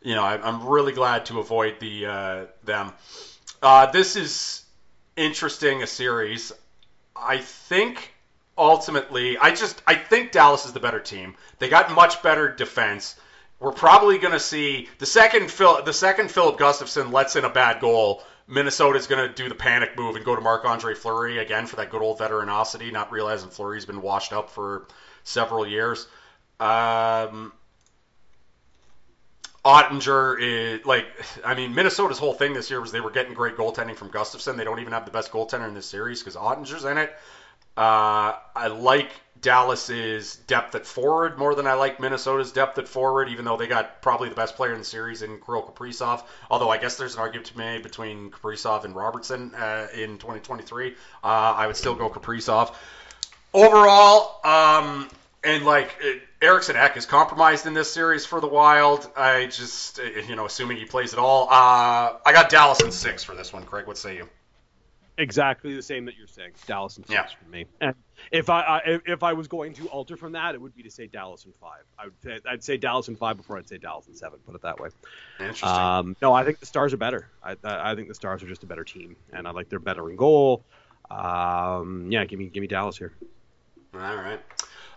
[0.01, 2.91] you know I'm really glad to avoid the uh, them.
[3.61, 4.65] Uh, this is
[5.15, 6.51] interesting a series.
[7.15, 8.12] I think
[8.57, 11.35] ultimately, I just I think Dallas is the better team.
[11.59, 13.15] They got much better defense.
[13.59, 17.49] We're probably going to see the second Phil, the second Filip Gustavsson lets in a
[17.49, 18.23] bad goal.
[18.45, 21.77] Minnesota's going to do the panic move and go to Marc Andre Fleury again for
[21.77, 24.87] that good old veteranosity, not realizing Fleury's been washed up for
[25.23, 26.07] several years.
[26.59, 27.53] Um,
[29.63, 31.05] Oettinger is like,
[31.45, 34.57] I mean, Minnesota's whole thing this year was they were getting great goaltending from Gustavsson.
[34.57, 37.15] They don't even have the best goaltender in this series because Oettinger's in it.
[37.75, 39.09] Uh, I like
[39.43, 43.67] Dallas's depth at forward more than I like Minnesota's depth at forward, even though they
[43.67, 46.23] got probably the best player in the series in Kirill Kaprizov.
[46.49, 50.17] Although I guess there's an argument to be made between Kaprizov and Robertson uh, in
[50.17, 50.91] 2023.
[50.91, 50.93] Uh,
[51.23, 52.73] I would still go Kaprizov.
[53.53, 55.09] Overall, um,
[55.43, 55.95] and like
[56.41, 59.07] Eriksson Ek is compromised in this series for the Wild.
[59.15, 63.23] I just, you know, assuming he plays at all, uh, I got Dallas in six
[63.23, 63.63] for this one.
[63.65, 64.29] Craig, what say you?
[65.17, 66.51] Exactly the same that you're saying.
[66.65, 67.25] Dallas and six yeah.
[67.43, 67.65] for me.
[67.81, 67.95] And
[68.31, 70.91] if I, I, if I was going to alter from that, it would be to
[70.91, 71.83] say Dallas and five.
[71.97, 74.39] I would I'd say Dallas and five before I'd say Dallas and seven.
[74.45, 74.89] Put it that way.
[75.39, 75.69] Interesting.
[75.69, 77.29] Um, no, I think the Stars are better.
[77.43, 80.09] I, I think the Stars are just a better team, and I like they're better
[80.09, 80.65] in goal.
[81.09, 83.13] Um, yeah, give me give me Dallas here.
[83.93, 84.39] All right.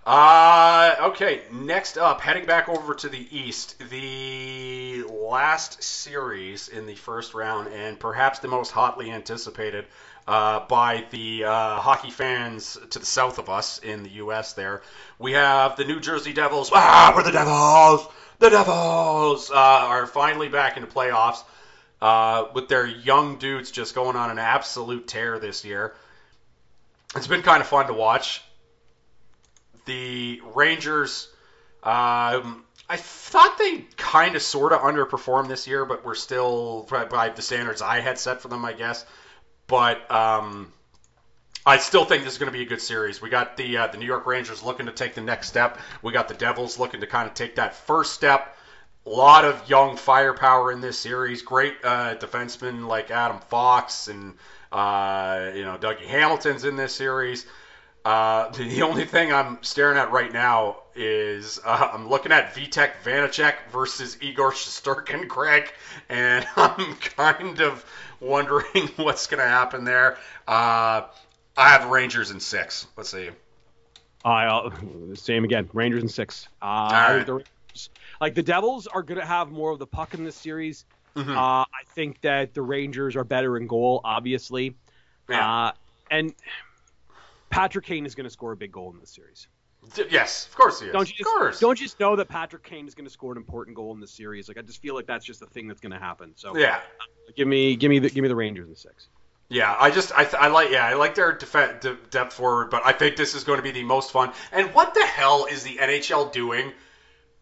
[0.07, 6.94] Uh, okay, next up, heading back over to the East, the last series in the
[6.94, 9.84] first round, and perhaps the most hotly anticipated
[10.28, 14.52] uh, by the uh, hockey fans to the south of us in the U.S.
[14.52, 14.82] There,
[15.18, 16.70] we have the New Jersey Devils.
[16.72, 18.07] Ah, we're the Devils.
[18.38, 21.42] The Devils uh, are finally back in the playoffs
[22.00, 25.96] uh, with their young dudes just going on an absolute tear this year.
[27.16, 28.44] It's been kind of fun to watch
[29.87, 31.28] the Rangers,
[31.82, 37.30] um, I thought they kind of sort of underperformed this year, but we're still by
[37.30, 39.05] the standards I had set for them, I guess.
[39.66, 40.72] But um,
[41.64, 43.20] I still think this is going to be a good series.
[43.20, 45.78] We got the uh, the New York Rangers looking to take the next step.
[46.01, 48.57] We got the Devils looking to kind of take that first step.
[49.05, 51.43] A lot of young firepower in this series.
[51.43, 54.34] Great uh, defensemen like Adam Fox and
[54.70, 57.47] uh, you know Dougie Hamilton's in this series.
[58.07, 62.92] Uh, the only thing I'm staring at right now is uh, I'm looking at Vitek
[63.02, 65.72] Vanacek versus Igor Shesterkin, Craig,
[66.09, 67.84] and I'm kind of
[68.20, 70.18] wondering what's going to happen there.
[70.46, 71.02] Uh,
[71.57, 72.86] I have Rangers in six.
[72.96, 73.30] Let's see.
[74.24, 74.70] Uh,
[75.14, 75.68] same again.
[75.72, 76.46] Rangers in six.
[76.62, 77.44] Uh, right.
[78.20, 80.84] like the Devils are going to have more of the puck in this series.
[81.16, 81.36] Mhm.
[81.36, 84.76] Uh, I think that the Rangers are better in goal, obviously.
[85.28, 85.64] Yeah.
[85.66, 85.72] Uh,
[86.09, 86.34] and
[87.51, 89.49] Patrick Kane is going to score a big goal in this series.
[90.11, 90.92] Yes, of course he is.
[90.92, 91.53] Don't you of course.
[91.55, 93.92] just, don't you just know that Patrick Kane is going to score an important goal
[93.92, 94.49] in this series?
[94.49, 96.32] Like I just feel like that's just the thing that's going to happen.
[96.36, 96.76] So Yeah.
[96.76, 99.09] Uh, give me give me the give me the Rangers in six.
[99.49, 102.70] Yeah, I just I, th- I like yeah I like their def- de- depth forward,
[102.70, 104.32] but I think this is going to be the most fun.
[104.51, 106.72] And what the hell is the NHL doing,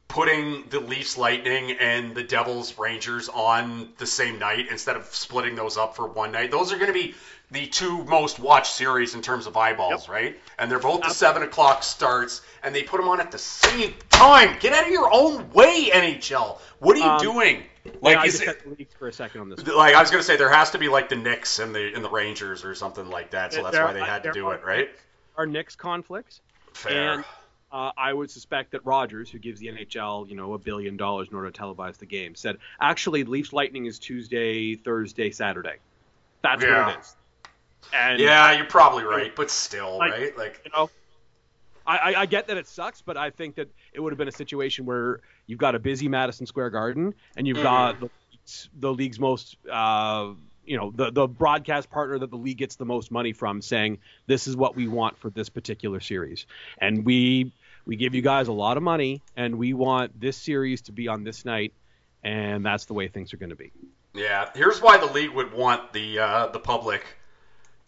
[0.06, 5.54] putting the Leafs Lightning and the Devils Rangers on the same night instead of splitting
[5.54, 6.50] those up for one night?
[6.50, 7.14] Those are going to be
[7.54, 10.38] the two most watched series in terms of eyeballs, right?
[10.58, 13.94] And they're both the seven o'clock starts, and they put them on at the same
[14.10, 14.56] time.
[14.60, 16.58] Get out of your own way, NHL.
[16.80, 17.62] What are you Um, doing?
[17.84, 18.88] Like Like I is just it?
[18.98, 19.62] for a second on this.
[19.62, 19.76] one.
[19.76, 22.04] Like I was gonna say, there has to be like the Knicks and the and
[22.04, 23.52] the Rangers or something like that.
[23.52, 24.88] So that's there why they had to do are- it, right?
[25.36, 26.40] Our Knicks conflicts.
[26.72, 27.12] Fair.
[27.12, 27.24] And
[27.72, 31.28] uh, I would suspect that Rogers, who gives the NHL, you know, a billion dollars
[31.30, 35.76] in order to televise the game, said actually Leafs Lightning is Tuesday, Thursday, Saturday.
[36.42, 36.86] That's Yeah.
[36.86, 37.16] what it is.
[37.92, 40.38] And yeah, you're probably right, but still, Like- right?
[40.38, 40.90] Like, you know,
[41.86, 44.32] I, I, get that it sucks, but I think that it would have been a
[44.32, 48.92] situation where you've got a busy Madison Square Garden and you've got the, league's- the
[48.92, 50.30] league's most, uh,
[50.64, 53.98] you know, the the broadcast partner that the league gets the most money from, saying
[54.26, 56.46] this is what we want for this particular series,
[56.78, 57.52] and we
[57.84, 61.06] we give you guys a lot of money, and we want this series to be
[61.08, 61.74] on this night,
[62.22, 63.72] and that's the way things are going to be.
[64.14, 64.48] yeah.
[64.54, 67.04] Here's why the league would want the uh, the public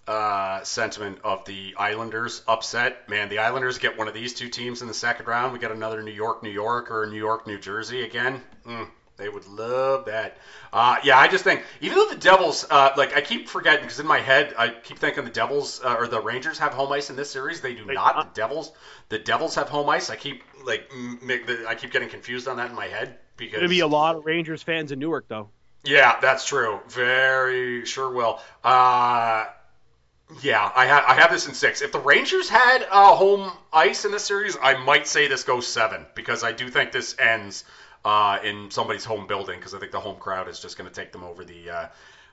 [0.06, 3.08] uh, sentiment of the Islanders upset.
[3.08, 5.52] Man, the Islanders get one of these two teams in the second round.
[5.52, 8.40] We get another New York, New York, or New York, New Jersey again.
[8.66, 10.36] Mm, they would love that.
[10.72, 13.98] Uh, yeah, I just think even though the Devils, uh, like I keep forgetting because
[13.98, 17.10] in my head I keep thinking the Devils uh, or the Rangers have home ice
[17.10, 17.60] in this series.
[17.60, 18.14] They do They not.
[18.16, 18.34] not.
[18.34, 18.72] The Devils,
[19.08, 20.10] the Devils have home ice.
[20.10, 23.68] I keep like the, I keep getting confused on that in my head because to
[23.68, 25.48] be a lot of Rangers fans in Newark, though.
[25.84, 26.80] yeah, that's true.
[26.88, 28.40] Very sure will.
[28.64, 29.46] Uh,
[30.42, 31.80] yeah, I, ha- I have this in six.
[31.82, 35.66] If the Rangers had uh, home ice in this series, I might say this goes
[35.66, 37.64] seven because I do think this ends
[38.04, 40.94] uh, in somebody's home building because I think the home crowd is just going to
[40.94, 41.70] take them over the.
[41.70, 41.86] Uh,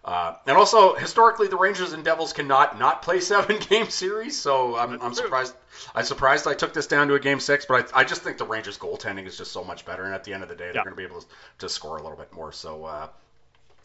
[0.06, 4.76] uh, and also, historically, the Rangers and Devils cannot not play seven game series, so
[4.76, 5.54] I'm, I'm surprised.
[5.96, 8.38] I'm surprised I took this down to a game six, but I, I just think
[8.38, 10.66] the Rangers goaltending is just so much better, and at the end of the day,
[10.66, 10.84] they're Yeah.
[10.84, 11.28] going to be able to,
[11.60, 12.52] to score a little bit more.
[12.52, 12.86] So.
[12.86, 13.08] Uh,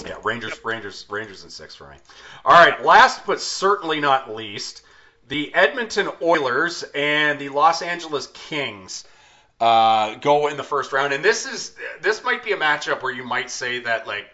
[0.07, 1.96] yeah, Rangers, Rangers, Rangers in six for me.
[2.44, 4.82] All right, last but certainly not least,
[5.28, 9.05] the Edmonton Oilers and the Los Angeles Kings
[9.61, 13.12] uh, go in the first round, and this is this might be a matchup where
[13.12, 14.26] you might say that like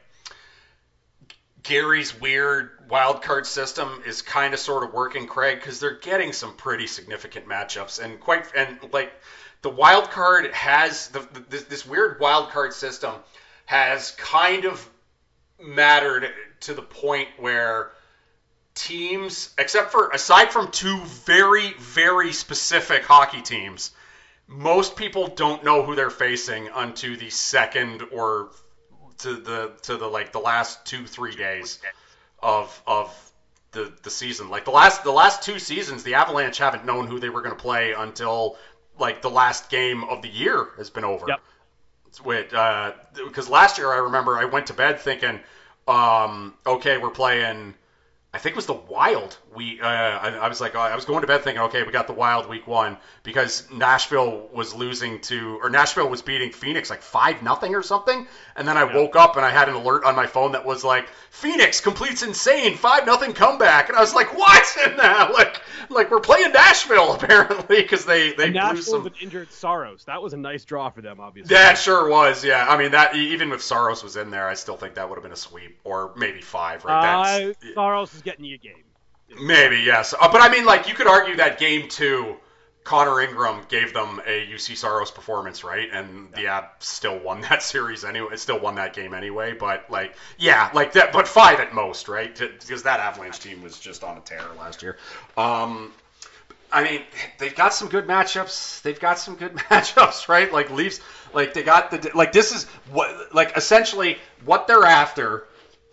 [1.63, 6.33] Gary's weird wild card system is kind of sort of working, Craig, because they're getting
[6.33, 9.13] some pretty significant matchups, and quite and like
[9.63, 13.15] the wild card has the, the this, this weird wild card system
[13.65, 14.87] has kind of
[15.65, 17.93] mattered to the point where
[18.75, 23.93] teams, except for aside from two very very specific hockey teams,
[24.47, 28.51] most people don't know who they're facing unto the second or
[29.19, 31.79] to the to the like the last two three days
[32.43, 33.33] of of
[33.73, 34.51] the the season.
[34.51, 37.57] Like the last the last two seasons, the Avalanche haven't known who they were going
[37.57, 38.57] to play until
[38.99, 41.27] like the last game of the year has been over.
[41.29, 41.41] Yep.
[42.23, 45.41] Wait, because last year I remember I went to bed thinking,
[45.89, 47.75] um, okay, we're playing.
[48.35, 49.37] I think it was the Wild.
[49.55, 52.09] We, uh, I, I was like, I was going to bed thinking, okay, we got
[52.09, 57.01] the Wild week one because Nashville was losing to, or Nashville was beating Phoenix like
[57.01, 58.27] five nothing or something,
[58.57, 60.83] and then I woke up and I had an alert on my phone that was
[60.83, 64.65] like, Phoenix completes insane five nothing comeback, and I was like, what?
[64.85, 69.07] And uh, like, like we're playing Nashville apparently because they they And blew some.
[69.07, 70.05] an injured Saros.
[70.05, 71.55] That was a nice draw for them, obviously.
[71.55, 72.67] That sure was, yeah.
[72.69, 75.23] I mean, that even if Saros was in there, I still think that would have
[75.23, 77.49] been a sweep, or maybe five, right?
[77.51, 78.85] uh, Saros is getting you a game.
[79.41, 82.37] Maybe yes, uh, but I mean, like you could argue that game two,
[82.85, 85.89] Connor Ingram gave them a Juuse Saros performance, right?
[85.91, 88.35] And the App still won that series anyway.
[88.35, 89.55] It still won that game anyway.
[89.55, 91.13] But like, yeah, like that.
[91.13, 92.37] But five at most, right?
[92.37, 94.99] Because that Avalanche team was just on a tear last year.
[95.37, 95.93] Um,
[96.71, 97.03] I mean,
[97.39, 98.83] they've got some good matchups.
[98.83, 100.53] They've got some good matchups, right?
[100.53, 101.01] Like Leafs,
[101.33, 105.47] like they got the like this is what like essentially what they're after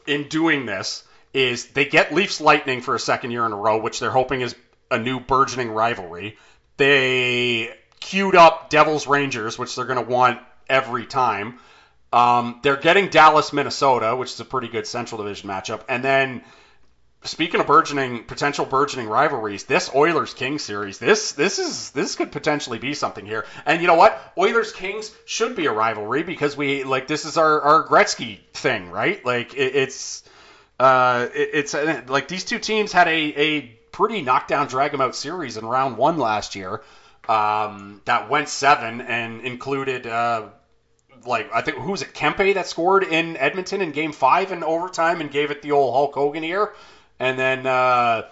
[0.07, 1.03] in doing this
[1.33, 4.41] is they get Leafs Lightning for a second year in a row, which they're hoping
[4.41, 4.55] is
[4.89, 6.37] a new burgeoning rivalry.
[6.77, 11.59] They queued up Devils Rangers, which they're going to want every time.
[12.11, 16.43] Um, they're getting Dallas Minnesota, which is a pretty good Central Division matchup, and then
[17.23, 22.31] speaking of burgeoning potential burgeoning rivalries, this Oilers Kings series, this this is this could
[22.31, 23.45] potentially be something here.
[23.65, 24.19] And you know what?
[24.37, 28.89] Oilers Kings should be a rivalry because we like this is our our Gretzky thing,
[28.89, 29.23] right?
[29.25, 30.23] Like it, it's
[30.81, 33.61] uh it, it's uh, like these two teams had a a
[33.91, 36.81] pretty knockdown drag out series in round one last year.
[37.29, 40.47] Um, that went seven and included uh,
[41.25, 44.63] like I think who was it Kempe that scored in Edmonton in Game Five in
[44.63, 46.73] overtime and gave it the old Hulk Hogan ear,
[47.19, 48.23] and then uh,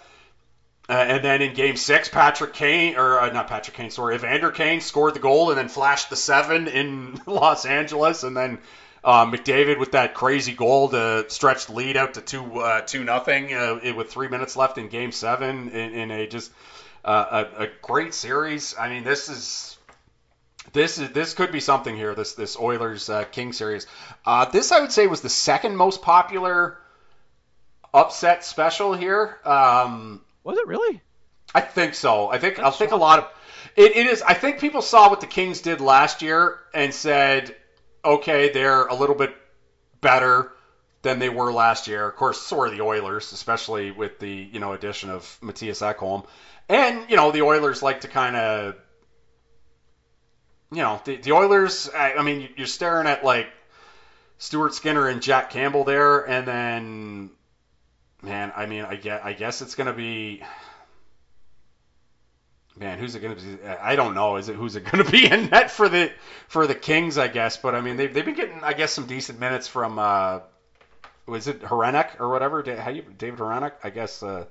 [0.90, 4.52] uh, and then in Game Six Patrick Kane or uh, not Patrick Kane sorry Evander
[4.52, 8.60] Kane scored the goal and then flashed the seven in Los Angeles and then.
[9.04, 13.04] Uh, McDavid with that crazy goal to stretch the lead out to two uh, two
[13.04, 16.52] nothing uh, with three minutes left in Game Seven in, in a just
[17.06, 18.76] uh, a, a great series.
[18.78, 19.78] I mean, this is
[20.74, 22.14] this is this could be something here.
[22.14, 23.88] This this Oilers uh, King series.
[24.26, 26.78] Uh, this I would say was the second most popular
[27.94, 29.38] upset special here.
[29.46, 31.02] Um, was it really?
[31.56, 32.30] I think so.
[32.30, 33.26] I think That's I think a lot of
[33.76, 34.22] it, it is.
[34.22, 37.56] I think people saw what the Kings did last year and said,
[38.04, 39.36] okay, they're a little bit
[40.02, 40.52] better
[41.02, 42.08] than they were last year.
[42.08, 46.26] Of course, so are the Oilers, especially with the you know addition of Mattias Ekholm,
[46.68, 48.76] and you know the Oilers like to kind of
[50.72, 53.48] you know, the, the Oilers, I, I mean, you're staring at like
[54.38, 57.32] Stuart Skinner and Jack Campbell there, and then,
[58.22, 60.44] man, I mean, I guess, I guess it's to be.
[62.80, 63.64] Man, who's it going to be?
[63.68, 64.38] I don't know.
[64.38, 66.12] Is it who's it going to be in net for the
[66.48, 67.18] for the Kings?
[67.18, 70.00] I guess, but I mean, they've, they've been getting, I guess, some decent minutes from.
[70.00, 70.40] Uh,
[71.26, 72.64] was it Hrenak or whatever?
[72.80, 73.74] How you David Hrenak?
[73.84, 74.24] I guess.
[74.24, 74.46] Uh,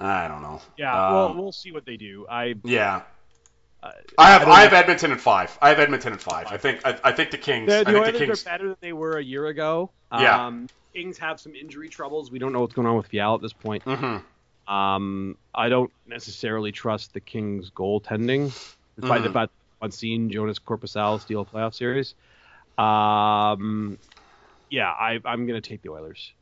[0.00, 0.60] I don't know.
[0.76, 2.26] Yeah, um, well, we'll see what they do.
[2.28, 3.02] I yeah.
[3.82, 5.56] Uh, I have I, I have Edmonton in five.
[5.60, 6.46] I have Edmonton in five.
[6.50, 7.68] I think I, I think the Kings.
[7.68, 8.42] The, the Oilers the Kings...
[8.42, 9.90] are better than they were a year ago.
[10.12, 10.46] Yeah.
[10.46, 12.30] Um, Kings have some injury troubles.
[12.30, 13.84] We don't know what's going on with Fiala at this point.
[13.84, 14.24] Mm-hmm.
[14.68, 18.46] Um, I don't necessarily trust the Kings' goaltending,
[18.96, 19.24] despite mm-hmm.
[19.24, 22.14] the fact I've seen Jonas Korpisalo steal a playoff series.
[22.76, 23.98] Um,
[24.70, 26.32] yeah, I, I'm going to take the Oilers.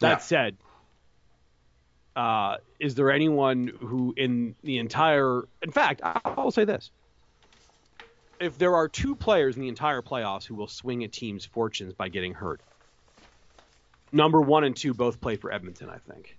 [0.00, 0.18] That yeah.
[0.18, 0.56] said,
[2.16, 6.90] uh, is there anyone who in the entire in fact i'll say this
[8.40, 11.92] if there are two players in the entire playoffs who will swing a team's fortunes
[11.92, 12.60] by getting hurt
[14.12, 16.36] number one and two both play for edmonton i think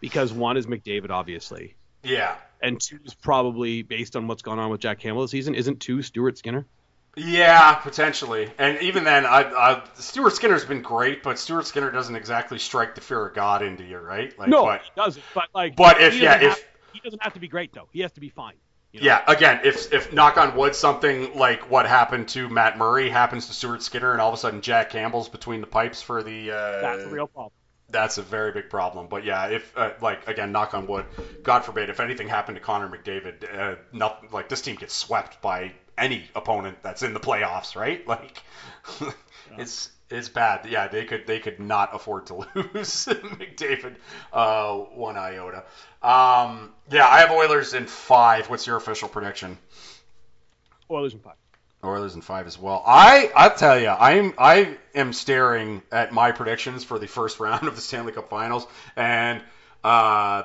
[0.00, 4.70] because one is mcdavid obviously yeah and two is probably based on what's gone on
[4.70, 6.66] with jack campbell this season isn't two stuart skinner
[7.16, 8.50] yeah, potentially.
[8.58, 12.94] And even then, I, I, Stuart Skinner's been great, but Stuart Skinner doesn't exactly strike
[12.94, 14.36] the fear of God into you, right?
[14.38, 15.24] Like, no, but, he doesn't.
[15.34, 18.12] But like, but if yeah, if he doesn't have to be great though, he has
[18.12, 18.54] to be fine.
[18.92, 19.06] You know?
[19.06, 23.48] Yeah, again, if if knock on wood, something like what happened to Matt Murray happens
[23.48, 26.52] to Stuart Skinner, and all of a sudden Jack Campbell's between the pipes for the
[26.52, 27.52] uh, that's a real problem.
[27.90, 29.08] That's a very big problem.
[29.08, 31.06] But yeah, if uh, like again, knock on wood,
[31.42, 35.40] God forbid, if anything happened to Connor McDavid, uh, nothing like this team gets swept
[35.40, 38.06] by any opponent that's in the playoffs, right?
[38.10, 38.42] Like
[39.00, 39.12] yeah.
[39.58, 40.66] it's it's bad.
[40.66, 43.96] Yeah, they could they could not afford to lose McDavid
[44.32, 45.64] uh, one iota.
[46.02, 48.50] Um, yeah, I have Oilers in five.
[48.50, 49.58] What's your official prediction?
[50.90, 51.36] Oilers in five.
[51.82, 52.82] Oilers in five as well.
[52.86, 57.66] I I tell you, I'm I am staring at my predictions for the first round
[57.66, 58.66] of the Stanley Cup Finals,
[58.96, 59.40] and
[59.82, 60.42] uh,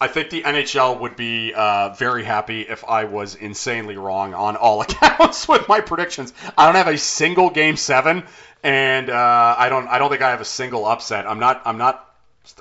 [0.00, 4.56] I think the NHL would be uh, very happy if I was insanely wrong on
[4.56, 6.32] all accounts with my predictions.
[6.58, 8.24] I don't have a single game seven,
[8.64, 11.26] and uh, I don't I don't think I have a single upset.
[11.26, 12.04] I'm not I'm not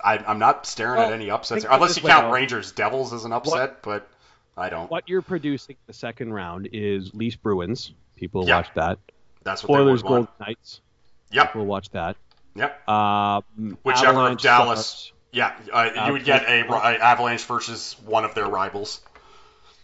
[0.04, 3.34] I, am not staring well, at any upsets unless you count Rangers Devils as an
[3.34, 4.10] upset, what, but
[4.58, 4.90] I don't.
[4.90, 7.94] What you're producing the second round is Leafs Bruins.
[8.16, 8.58] People yep.
[8.58, 9.00] watch that.
[9.44, 9.90] That's what they want.
[9.90, 10.82] Oilers Golden Knights.
[11.32, 11.48] Yep.
[11.48, 12.16] People watch that.
[12.56, 12.88] Yep.
[12.88, 15.12] Um, Whichever Avalanche Dallas.
[15.32, 19.02] Yeah, uh, you would get a, a, Avalanche versus one of their rivals.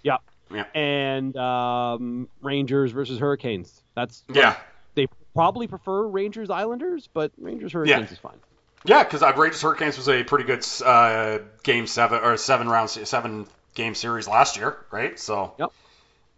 [0.04, 0.18] Yeah.
[0.54, 0.66] Yeah.
[0.76, 3.82] And um, Rangers versus Hurricanes.
[3.96, 4.58] That's yeah.
[4.94, 8.14] They probably prefer Rangers Islanders, but Rangers Hurricanes yeah.
[8.14, 8.38] is fine.
[8.86, 12.92] Yeah, because uh, Rangers Hurricanes was a pretty good uh, game seven or seven round
[12.92, 15.20] seven game series last year, right?
[15.20, 15.54] So.
[15.58, 15.72] Yep.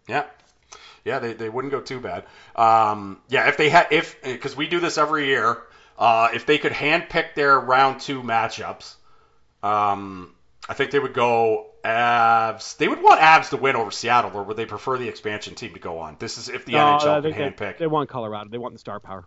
[0.08, 0.24] Yeah.
[1.04, 2.24] Yeah, they, they wouldn't go too bad.
[2.54, 5.58] Um, yeah, if they had if because we do this every year,
[5.98, 8.94] uh, if they could handpick their round two matchups,
[9.62, 10.32] um,
[10.68, 12.76] I think they would go Avs.
[12.76, 15.74] They would want Avs to win over Seattle, or would they prefer the expansion team
[15.74, 16.16] to go on?
[16.20, 17.78] This is if the no, NHL they, can handpick.
[17.78, 18.48] They want Colorado.
[18.50, 19.24] They want the star power.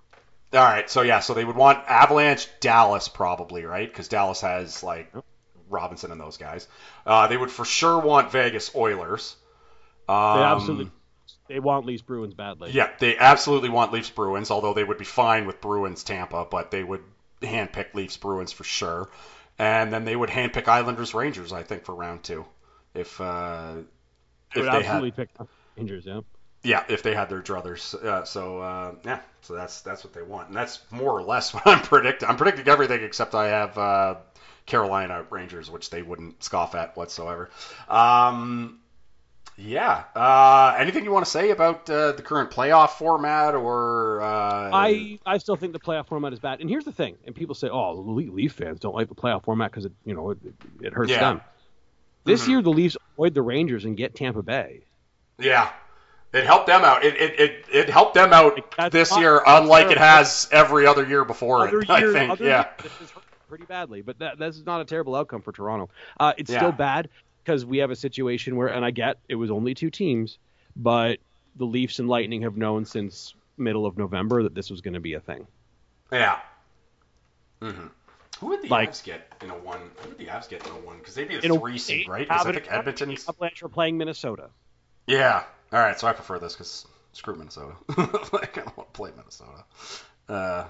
[0.53, 3.89] All right, so yeah, so they would want Avalanche, Dallas probably, right?
[3.89, 5.11] Because Dallas has like
[5.69, 6.67] Robertson and those guys.
[7.05, 9.35] Uh, they would for sure want Vegas Oilers.
[10.07, 10.91] Um, they absolutely.
[11.47, 12.71] They want Leafs Bruins badly.
[12.71, 16.71] Yeah, they absolutely want Leafs Bruins, although they would be fine with Bruins Tampa, but
[16.71, 17.03] they would
[17.41, 19.09] handpick Leafs Bruins for sure.
[19.59, 22.45] and then they would handpick Islanders Rangers, I think, for round two,
[22.93, 23.75] if uh,
[24.53, 25.29] They if would they absolutely had pick
[25.77, 26.21] Rangers, yeah.
[26.63, 27.93] yeah if they had their druthers.
[27.95, 31.53] Uh, so uh, yeah, so that's that's what they want, and that's more or less
[31.53, 32.29] what I'm predicting.
[32.29, 34.15] I'm predicting everything except I have uh,
[34.65, 37.49] Carolina Rangers, which they wouldn't scoff at whatsoever.
[37.89, 38.79] Um,
[39.57, 40.03] yeah.
[40.15, 44.21] Uh, anything you want to say about uh, the current playoff format or?
[44.21, 46.59] Uh, I, I still think the playoff format is bad.
[46.61, 49.43] And here's the thing: and people say, "Oh, Le- Leaf fans don't like the playoff
[49.43, 50.37] format because it, you know, it,
[50.81, 51.19] it hurts Yeah.
[51.19, 51.41] them."
[52.25, 52.47] This Mhm.
[52.49, 54.81] year, the Leafs avoid the Rangers and get Tampa Bay.
[55.37, 55.69] Yeah.
[56.33, 57.05] It helped them out.
[57.05, 60.85] It it, it, it helped them out Like, this not year, unlike it has every
[60.85, 61.89] other year before Other it.
[61.89, 62.39] I think.
[62.41, 62.65] yeah.
[62.65, 65.51] years, this has hurt pretty badly, but that this is not a terrible outcome for
[65.51, 65.89] Toronto.
[66.19, 66.59] Uh, it's Yeah.
[66.59, 67.09] still bad
[67.43, 70.37] because we have a situation where, and I get it was only two teams,
[70.75, 71.19] but
[71.55, 74.99] the Leafs and Lightning have known since middle of November that this was going to
[74.99, 75.47] be a thing.
[76.11, 76.39] Yeah.
[77.61, 77.87] hmm
[78.39, 79.79] Who would the Like- Avs get in a one?
[79.97, 80.97] Who would the Avs get in a one?
[80.97, 82.27] Because they'd be a- three seed, right?
[82.27, 83.27] Because I think Edmonton's.
[83.29, 84.49] Avalanche are playing Minnesota.
[85.07, 85.43] Yeah.
[85.71, 85.97] All right.
[85.99, 87.75] So I prefer this because screw Minnesota.
[88.33, 89.63] like I don't want to play Minnesota.
[90.27, 90.65] Uh,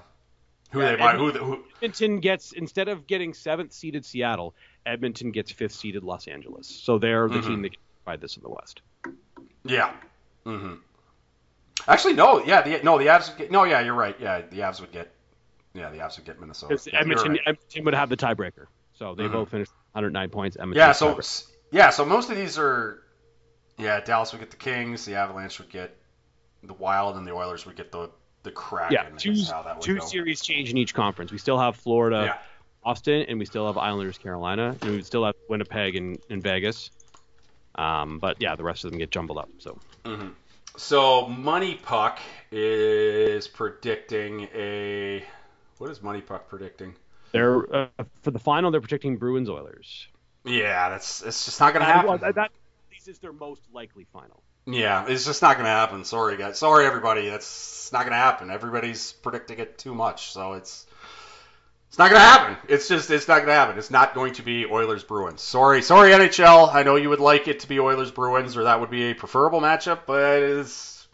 [0.76, 1.16] who Yeah, they might?
[1.16, 1.64] Who, who?
[1.82, 4.54] Edmonton gets instead of getting seventh seeded Seattle,
[4.84, 6.66] Edmonton gets fifth seeded Los Angeles.
[6.68, 7.46] So they're the Mhm.
[7.46, 8.82] team that can provide this in the West.
[9.64, 9.92] Yeah.
[10.44, 10.74] Mm-hmm.
[11.88, 12.44] Actually, no.
[12.44, 12.62] Yeah.
[12.62, 12.98] The no.
[12.98, 13.50] The Avs would get.
[13.50, 13.64] No.
[13.64, 13.80] Yeah.
[13.80, 14.16] You're right.
[14.20, 14.42] Yeah.
[14.42, 15.12] The Avs would get.
[15.74, 15.90] Yeah.
[15.90, 16.78] The Avs would get Minnesota.
[16.92, 17.40] Yeah, Edmonton, right.
[17.46, 18.66] Edmonton would have the tiebreaker.
[18.94, 19.32] So they Mhm.
[19.32, 20.56] both finished 109 points.
[20.56, 21.46] Edmonton Yeah, so tiebreaker.
[21.70, 23.02] yeah, so most of these are
[23.78, 25.94] yeah, Dallas would get the Kings, the Avalanche would get
[26.62, 28.10] the Wild, and the Oilers would get the
[28.46, 28.92] the Kraken.
[28.92, 31.32] yeah, two, how that would two series change in each conference.
[31.32, 32.38] We still have Florida, Yeah.
[32.84, 36.90] Austin, and we still have Islanders, Carolina, and we still have Winnipeg and, and Vegas.
[37.74, 39.50] Um, but yeah, the rest of them get jumbled up.
[39.58, 40.32] So Mhm.
[40.76, 42.18] So MoneyPuck
[42.52, 45.24] is predicting a
[45.78, 46.94] what is MoneyPuck predicting?
[47.32, 47.88] they're uh,
[48.22, 48.70] for the final.
[48.70, 50.06] They're predicting Bruins Oilers.
[50.44, 52.08] Yeah, that's it's just not gonna happen.
[52.08, 52.50] well, that, that
[52.92, 54.42] at is their most likely final.
[54.66, 56.04] Yeah, it's just not gonna happen.
[56.04, 56.58] Sorry, guys.
[56.58, 57.28] Sorry, everybody.
[57.28, 58.50] That's not gonna happen.
[58.50, 60.86] Everybody's predicting it too much, so it's
[61.88, 62.56] it's not gonna happen.
[62.68, 63.78] It's just it's not gonna happen.
[63.78, 65.40] It's not going to be Oilers Bruins.
[65.40, 66.74] Sorry, sorry NHL.
[66.74, 69.14] I know you would like it to be Oilers Bruins, or that would be a
[69.14, 71.06] preferable matchup, but it's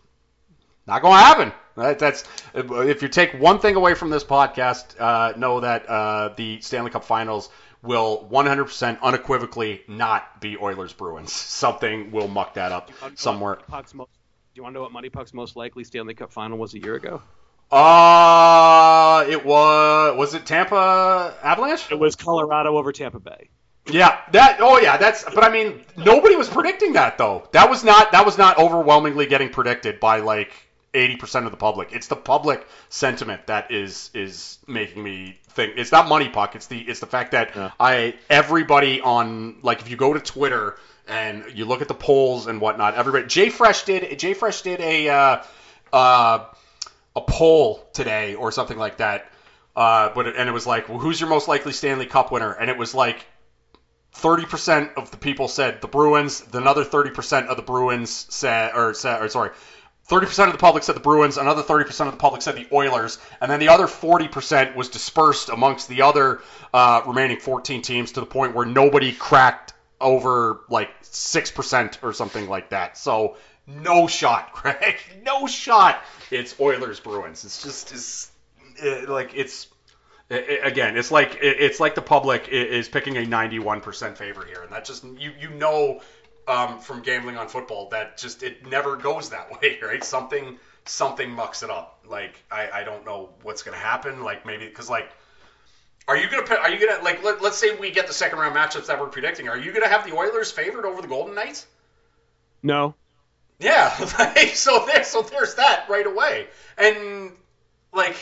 [0.87, 1.53] not gonna happen.
[1.77, 2.25] That, that's
[2.55, 6.91] if you take one thing away from this podcast, uh, know that uh, the Stanley
[6.91, 7.51] Cup Finals
[7.83, 11.33] will 100% unequivocally not be Oilers Bruins.
[11.33, 13.57] Something will muck that up somewhere.
[13.57, 14.11] Puck's most,
[14.55, 16.95] do you want to know what MoneyPuck's most likely Stanley Cup final was a year
[16.95, 17.23] ago?
[17.71, 21.91] Uh, it was was it Tampa Avalanche?
[21.91, 23.49] It was Colorado over Tampa Bay.
[23.87, 24.59] Yeah, that.
[24.61, 25.25] Oh yeah, that's.
[25.25, 27.49] But I mean, nobody was predicting that though.
[27.53, 28.13] That was not.
[28.13, 30.53] That was not overwhelmingly getting predicted by like
[30.95, 31.93] eighty percent of the public.
[31.93, 35.75] It's the public sentiment that is is making me think.
[35.77, 36.55] It's not MoneyPuck.
[36.55, 37.71] It's the it's the fact that Yeah.
[37.79, 40.77] I everybody on like if you go to Twitter
[41.09, 43.25] and you look at the polls and whatnot, everybody.
[43.25, 44.03] JFresh did.
[44.19, 45.09] JFresh did a.
[45.09, 45.43] Uh,
[45.93, 46.47] uh,
[47.15, 49.31] a poll today or something like that.
[49.75, 52.53] Uh, but it, and it was like, well, who's your most likely Stanley Cup winner?
[52.53, 53.27] And it was like
[54.17, 56.45] 30% of the people said the Bruins.
[56.53, 59.51] Another 30% of the Bruins said, or said, or sorry,
[60.09, 61.37] 30% of the public said the Bruins.
[61.39, 63.19] Another 30% of the public said the Oilers.
[63.41, 66.41] And then the other 40% was dispersed amongst the other
[66.75, 72.49] uh, remaining 14 teams to the point where nobody cracked over like 6% or something
[72.49, 72.99] like that.
[72.99, 73.37] So
[73.67, 74.97] no shot, Craig.
[75.25, 76.03] No shot.
[76.31, 77.45] It's Oilers Bruins.
[77.45, 78.31] It's just is
[78.77, 79.69] it, eh, like it's
[80.31, 80.97] i- i- again.
[80.97, 84.85] It's like it- it's like the public is picking a 91% favor here, and that
[84.85, 86.01] just you you know
[86.53, 90.05] um, from gambling on football that just it never goes that way, right?
[90.05, 92.05] Something something mucks it up.
[92.09, 94.23] Like I I don't know what's gonna happen.
[94.23, 95.11] Like maybe because like.
[96.09, 96.43] Are you gonna?
[96.43, 97.23] put- Are you gonna like?
[97.23, 99.49] Let, let's say we get the second round matchups that we're predicting.
[99.49, 101.65] Are you gonna have the Oilers favored over the Golden Knights?
[102.61, 102.95] No,
[103.61, 107.31] Yeah, like, so there, so there's that right away, and
[107.93, 108.17] like,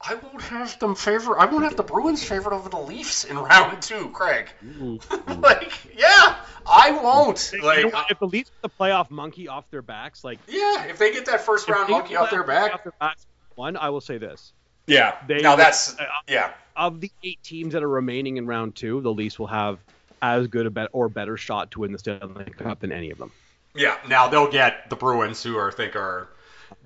[0.00, 1.38] I won't have them favor.
[1.38, 4.48] I won't have the Bruins favored over the Leafs in round two, Craig.
[5.28, 6.36] like, yeah,
[6.66, 7.52] I won't.
[7.52, 8.10] You Like, know what?
[8.10, 11.26] if the Leafs get the playoff monkey off their backs, like yeah, if they get
[11.26, 14.52] that first round monkey off their back, off their backs, one, I will say this:
[14.86, 15.16] yeah.
[15.26, 19.00] They now that's uh, yeah, of the eight teams that are remaining in round two,
[19.00, 19.78] the Leafs will have
[20.22, 23.18] as good a bet or better shot to win the Stanley Cup than any of
[23.18, 23.32] them.
[23.74, 23.96] yeah.
[24.08, 26.28] Now they'll get the Bruins, who are I think are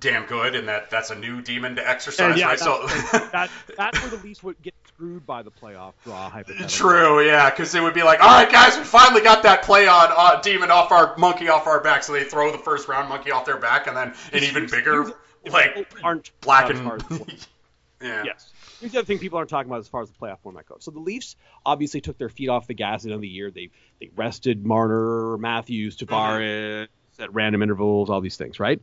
[0.00, 2.58] damn good, and that that's a new demon to exercise, And yeah, right?
[2.58, 2.86] So
[3.32, 6.30] That that's where the Leafs would get screwed by the playoff draw.
[6.68, 9.88] True, yeah, because it would be like, all right, guys, we finally got that play
[9.88, 13.08] on uh, demon off our monkey off our back, so they throw the first round
[13.08, 15.12] monkey off their back, and then an even bigger,
[15.50, 17.02] like aren't black and hard
[18.00, 18.50] yeah, Yes.
[18.80, 20.84] here's the other thing people aren't talking about as far as the playoff format goes.
[20.84, 21.36] So the Leafs
[21.66, 23.50] obviously took their feet off the gas at the end of the year.
[23.50, 23.70] They
[24.00, 27.22] they rested Marner, Matthews, Tavares mm-hmm.
[27.22, 28.80] at random intervals, all these things, right?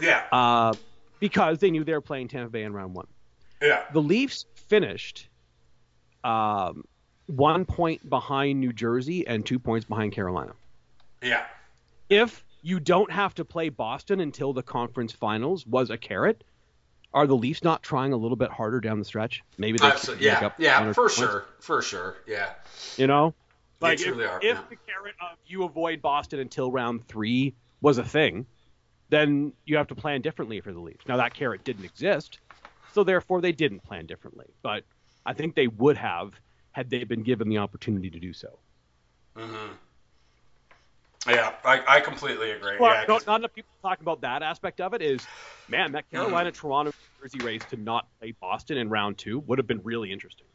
[0.00, 0.24] Yeah.
[0.32, 0.72] Uh,
[1.18, 3.06] because they knew they were playing Tampa Bay in round one.
[3.60, 3.82] Yeah.
[3.92, 5.28] The Leafs finished
[6.24, 6.84] um,
[7.26, 10.52] one point behind New Jersey and two points behind Carolina.
[11.22, 11.44] Yeah.
[12.08, 16.42] If you don't have to play Boston until the conference finals was a carrot,
[17.12, 19.42] are the Leafs not trying a little bit harder down the stretch?
[19.58, 20.26] Maybe they Absolutely.
[20.26, 21.16] yeah, yeah, for points?
[21.16, 22.50] sure, for sure, yeah.
[22.96, 23.34] You know,
[23.80, 24.60] like if, are, if yeah.
[24.68, 28.46] the carrot of you avoid Boston until round three was a thing,
[29.08, 31.06] then you have to plan differently for the Leafs.
[31.08, 32.38] Now that carrot didn't exist,
[32.92, 34.46] so therefore they didn't plan differently.
[34.62, 34.84] But
[35.24, 36.32] I think they would have
[36.72, 38.58] had they been given the opportunity to do so.
[39.36, 39.72] Mm-hmm.
[41.28, 42.76] Yeah, I, I completely agree.
[42.80, 45.02] Well, yeah, no, not enough people talk about that aspect of it.
[45.02, 45.26] Is
[45.68, 46.60] man, that Carolina, mm-hmm.
[46.60, 50.46] Toronto, Jersey race to not play Boston in round two would have been really interesting.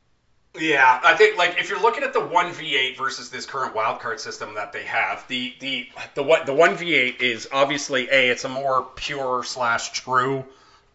[0.60, 3.76] Yeah, I think like if you're looking at the one v eight versus this current
[3.76, 7.48] wild card system that they have, the the the what the one v eight is
[7.52, 10.46] obviously a it's a more pure slash true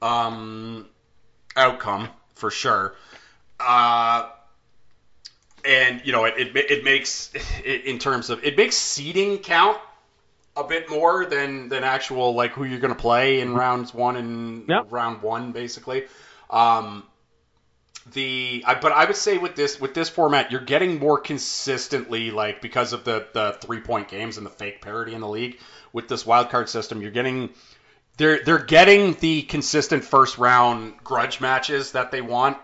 [0.03, 0.87] um,
[1.57, 2.95] outcome for sure.
[3.61, 4.31] Uh,
[5.65, 7.33] and you know it, it, it makes
[7.65, 9.77] it, in terms of it makes seeding count
[10.57, 13.59] a bit more than than actual like who you're going to play in mm-hmm.
[13.59, 14.87] rounds one and yep.
[14.91, 16.05] round one basically.
[16.49, 17.05] Um,
[18.13, 22.31] the I, but I would say with this with this format you're getting more consistently
[22.31, 25.59] like because of the the three point games and the fake parity in the league
[25.93, 27.51] with this wild card system you're getting
[28.21, 32.59] they're they're getting the consistent first round grudge matches that they want.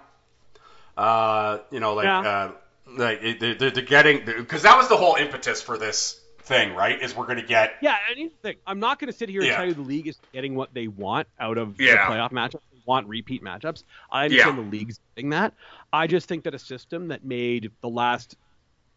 [0.97, 2.21] Uh, you know, like yeah.
[2.21, 2.53] uh,
[2.87, 7.01] like they're, they're getting because that was the whole impetus for this thing, right?
[7.03, 7.97] Is we're going to get yeah.
[8.09, 9.57] And here's the thing: I'm not going to sit here and yeah.
[9.57, 12.09] tell you the league is getting what they want out of yeah.
[12.09, 12.63] the playoff matchups.
[12.73, 13.85] They want repeat matchups.
[14.11, 14.63] I understand yeah.
[14.65, 15.55] the league's getting that.
[15.93, 18.37] I just think that a system that made the last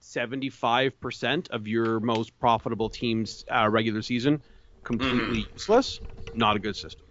[0.02, 4.41] 75% of your most profitable teams uh, regular season
[4.84, 5.54] completely mm-hmm.
[5.54, 6.00] useless,
[6.34, 7.06] not a good system.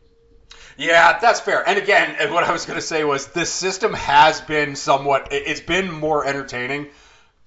[0.76, 1.68] Yeah, that's fair.
[1.68, 5.28] And again, what I was going to say was this system has been somewhat.
[5.32, 6.88] It's been more entertaining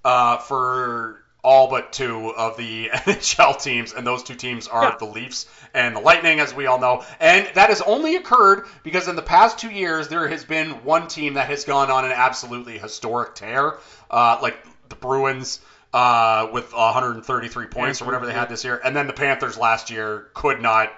[0.04, 4.96] uh, for all but two of the NHL teams, and those two teams are yeah.
[4.98, 7.04] the Leafs and the Lightning, as we all know.
[7.20, 11.08] And that has only occurred because in the past two years there has been one
[11.08, 13.78] team that has gone on an absolutely historic tear,
[14.10, 14.56] uh, like
[14.88, 15.60] the Bruins.
[15.94, 19.90] Uh, with 133 points or whatever they had this year, and then the Panthers last
[19.90, 20.90] year could not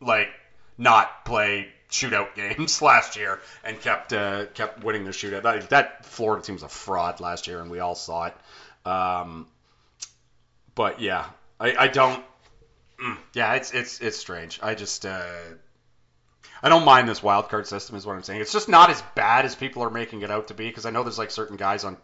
[0.00, 0.28] like
[0.78, 5.42] not play shootout games last year and kept uh, kept winning the shootout.
[5.42, 8.34] That, that, Florida team was a fraud last year, and we all saw it.
[8.88, 9.46] Um,
[10.74, 11.26] but yeah,
[11.58, 12.24] I, I don't.
[13.02, 14.60] Mm, yeah, it's it's it's strange.
[14.62, 15.26] I just uh,
[16.62, 18.40] I don't mind this wild card system, is what I'm saying.
[18.40, 20.90] It's just not as bad as people are making it out to be because I
[20.90, 21.96] know there's like certain guys on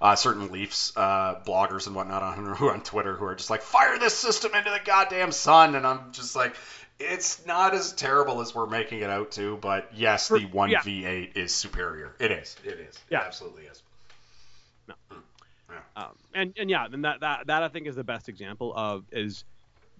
[0.00, 3.62] uh, certain Leafs uh, bloggers and whatnot on who on Twitter who are just like
[3.62, 6.54] fire this system into the goddamn sun, and I'm just like
[6.98, 11.04] it's not as terrible as we're making it out to, but yes, the one v
[11.04, 12.14] eight is superior.
[12.18, 12.56] It is.
[12.64, 12.98] It is.
[13.10, 13.82] Yeah, it absolutely is.
[14.88, 14.94] No.
[15.12, 15.16] Mm.
[15.70, 16.02] Yeah.
[16.02, 19.04] Um, and and yeah, then that, that that I think is the best example of
[19.12, 19.44] is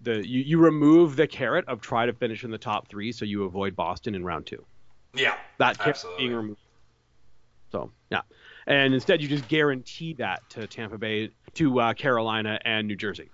[0.02, 3.24] the you, you remove the carrot of try to finish in the top three, so
[3.24, 4.64] you avoid Boston in round two.
[5.14, 5.36] Yeah.
[5.58, 6.60] That carrot being removed.
[7.72, 8.22] So yeah,
[8.66, 13.28] and instead you just guarantee that to Tampa Bay, to uh, Carolina, and New Jersey.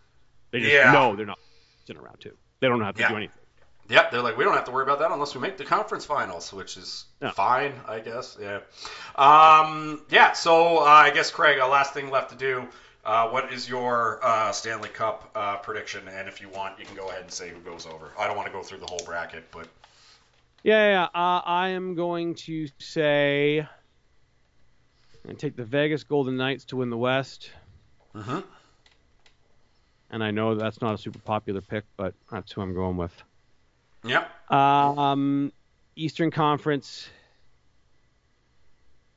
[0.50, 0.90] They just yeah.
[0.90, 1.38] know they're not
[1.88, 2.36] in round two.
[2.60, 3.08] They don't have to yeah.
[3.08, 3.41] do anything.
[3.88, 6.04] Yep, they're like, we don't have to worry about that unless we make the conference
[6.04, 7.04] finals, which is
[7.34, 8.38] fine, I guess.
[8.40, 8.60] Yeah.
[9.16, 12.68] Um, yeah, so uh, I guess, Craig, a last thing left to do.
[13.04, 16.06] Uh, what is your uh, Stanley Cup uh, prediction?
[16.08, 18.12] And if you want, you can go ahead and say who goes over.
[18.16, 19.66] I don't want to go through the whole bracket, but.
[20.62, 21.04] Yeah, yeah.
[21.06, 23.66] Uh, I am going to say.
[25.28, 27.50] And take the Vegas Golden Knights to win the West.
[28.14, 28.40] Mm-hmm.
[30.10, 33.22] And I know that's not a super popular pick, but that's who I'm going with.
[34.04, 34.52] Yep.
[34.52, 35.52] Um,
[35.96, 37.08] Eastern Conference.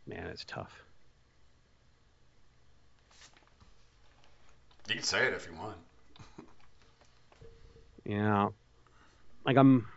[0.07, 0.83] Man, it's tough.
[4.87, 5.77] You can say it if you want.
[8.05, 8.49] yeah.
[9.45, 9.87] Like I'm.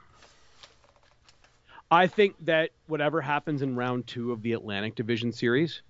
[1.91, 5.83] I think that whatever happens in round two of the Atlantic Division Series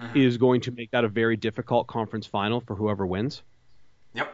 [0.00, 0.16] mm-hmm.
[0.16, 3.42] is going to make that a very difficult conference final for whoever wins.
[4.14, 4.32] Yep.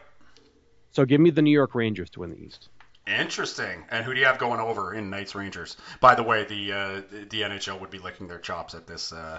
[0.93, 2.69] So give me the New York Rangers to win the East.
[3.07, 3.85] Interesting.
[3.91, 5.77] And who do you have going over in Knights Rangers?
[6.01, 9.13] By the way, the uh, the NHL would be licking their chops at this.
[9.13, 9.39] Uh,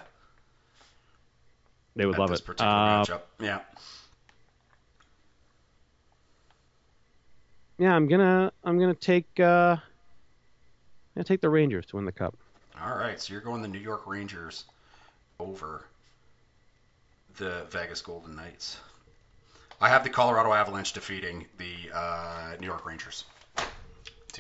[1.96, 2.46] they would love this it.
[2.46, 3.22] Particular uh, matchup.
[3.40, 3.60] Yeah.
[7.78, 9.82] Yeah, I'm gonna I'm gonna take uh, I'm
[11.16, 12.36] gonna take the Rangers to win the cup.
[12.82, 14.66] All right, so you're going the New York Rangers
[15.40, 15.84] over
[17.38, 18.78] the Vegas Golden Knights.
[19.82, 23.26] I have the Colorado Avalanche defeating the uh, New York Rangers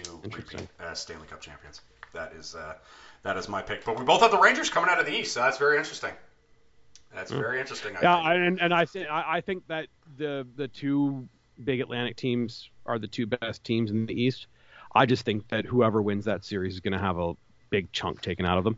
[0.03, 1.81] to repeat as Stanley Cup champions.
[2.13, 2.75] That is uh,
[3.23, 3.85] that is my pick.
[3.85, 6.11] But we both have the Rangers coming out of the East, so that's very interesting.
[7.13, 7.39] That's mm.
[7.39, 7.95] very interesting.
[7.95, 8.35] I yeah, think.
[8.35, 9.87] and and I think I think that
[10.17, 11.27] the the two
[11.63, 14.47] big Atlantic teams are the two best teams in the East.
[14.93, 17.33] I just think that whoever wins that series is going to have a
[17.69, 18.77] big chunk taken out of them.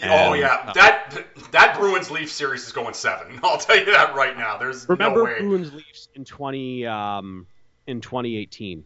[0.00, 3.40] And, oh yeah, uh, that that Bruins Leafs series is going seven.
[3.44, 4.58] I'll tell you that right now.
[4.58, 5.38] There's remember no way.
[5.40, 7.46] Bruins Leafs in twenty um,
[7.86, 8.84] in 2018.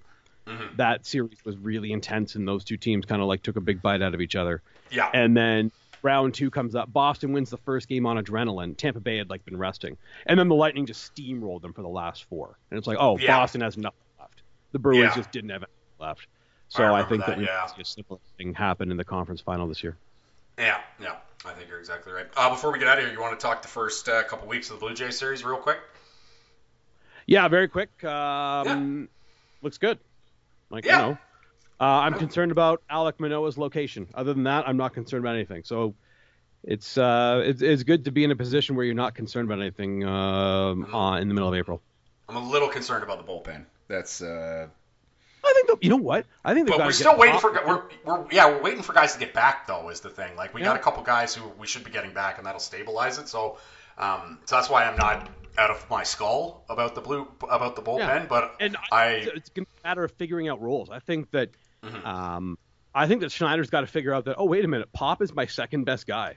[0.49, 0.76] Mm-hmm.
[0.76, 3.82] That series was really intense, and those two teams kind of like took a big
[3.82, 4.62] bite out of each other.
[4.90, 5.11] Yeah.
[5.12, 5.70] And then
[6.03, 6.92] round two comes up.
[6.92, 8.76] Boston wins the first game on adrenaline.
[8.76, 11.88] Tampa Bay had like been resting, and then the Lightning just steamrolled them for the
[11.88, 12.57] last four.
[12.70, 13.36] And it's like, oh, yeah.
[13.36, 14.42] Boston has nothing left.
[14.72, 15.14] The Bruins yeah.
[15.14, 16.26] just didn't have anything left.
[16.70, 17.66] So I, I think that, that we yeah.
[17.66, 19.96] see a similar thing happen in the conference final this year.
[20.59, 22.26] Yeah, yeah, I think you're exactly right.
[22.36, 24.49] Uh, before we get out of here, you want to talk the first uh, couple
[24.49, 25.78] weeks of the Blue Jays series real quick?
[27.26, 27.90] Yeah, very quick.
[28.03, 29.07] Um, yeah.
[29.62, 29.99] Looks good.
[30.71, 30.97] Like yeah.
[30.97, 31.19] you know,
[31.81, 34.09] uh, I'm concerned about Alek Manoah's location.
[34.14, 35.64] Other than that, I'm not concerned about anything.
[35.64, 35.95] So
[36.64, 39.61] it's uh, it's, it's good to be in a position where you're not concerned about
[39.61, 40.73] anything uh,
[41.21, 41.81] in the middle of April.
[42.29, 43.64] I'm a little concerned about the bullpen.
[43.87, 44.66] That's uh,
[45.45, 46.27] I think you know what?
[46.45, 49.19] I think but we're still waiting for we're, we're yeah we're waiting for guys to
[49.19, 50.37] get back though is the thing.
[50.37, 50.69] Like we yeah.
[50.69, 53.29] got a couple guys who we should be getting back and that'll stabilize it.
[53.29, 53.59] So
[53.97, 55.29] um, so that's why I'm not
[55.59, 57.99] out of my skull about the blue about the bullpen.
[57.99, 58.27] Yeah.
[58.27, 60.89] But and I it's a matter of figuring out roles.
[60.89, 61.51] I think that
[61.83, 62.07] mm-hmm.
[62.07, 62.59] um,
[62.95, 65.35] I think that Schneider's got to figure out that oh wait a minute Pop is
[65.35, 66.37] my second best guy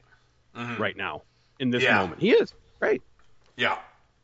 [0.56, 0.82] mm-hmm.
[0.82, 1.22] right now
[1.60, 2.00] in this yeah.
[2.00, 2.20] moment.
[2.20, 3.02] He is right.
[3.56, 3.78] Yeah.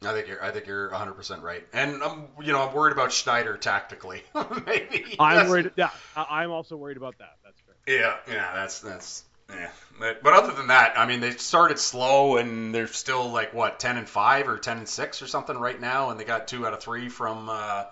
[0.03, 0.43] I think you're.
[0.43, 2.27] I think you're 100 percent right, and I'm.
[2.39, 4.21] You know, I'm worried about Schneider tactically.
[4.67, 5.15] Maybe.
[5.19, 5.71] I'm worried.
[5.75, 7.37] Yeah, I'm also worried about that.
[7.43, 7.95] That's fair.
[7.95, 8.51] Yeah, yeah.
[8.53, 9.23] That's that's.
[9.49, 9.69] Yeah,
[9.99, 13.79] but, but other than that, I mean, they started slow, and they're still like what
[13.79, 16.65] 10 and five or 10 and six or something right now, and they got two
[16.67, 17.49] out of three from.
[17.49, 17.85] Uh,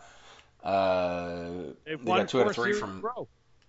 [0.64, 1.50] uh,
[1.86, 3.02] they got two out of three from.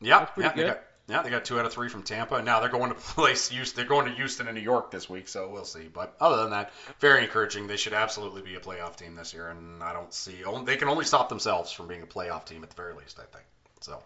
[0.01, 0.53] Yeah, yeah.
[0.57, 2.43] They got, yeah, they got two out of three from Tampa.
[2.43, 3.77] Now they're going to place Houston.
[3.77, 5.89] They're going to Houston and New York this week, so we'll see.
[5.93, 7.67] But other than that, very encouraging.
[7.69, 10.43] They should absolutely be a playoff team this year, and I don't see.
[10.65, 13.19] They can only stop themselves from being a playoff team at the very least.
[13.21, 13.45] I think
[13.81, 14.03] so.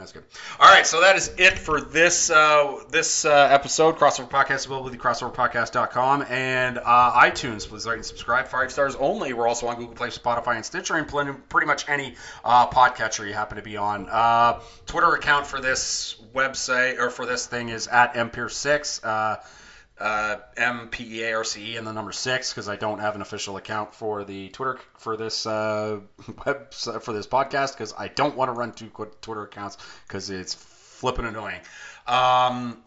[0.00, 0.24] That's good.
[0.58, 3.98] All right, so that is it for this uh, this uh, episode.
[3.98, 7.68] Crossover Podcast available at crossoverpodcast.com and uh, iTunes.
[7.68, 8.48] Please like and subscribe.
[8.48, 9.34] Five stars only.
[9.34, 13.34] We're also on Google Play, Spotify, and Stitcher, and pretty much any uh, podcatcher you
[13.34, 14.08] happen to be on.
[14.08, 19.04] Uh, Twitter account for this website or for this thing is at Empire6
[20.00, 22.98] uh, M P E A R C E and the number six because I don't
[23.00, 26.00] have an official account for the Twitter for this uh,
[26.46, 28.88] web for this podcast because I don't want to run two
[29.20, 29.76] Twitter accounts
[30.06, 31.60] because it's flipping annoying.
[32.06, 32.82] Um,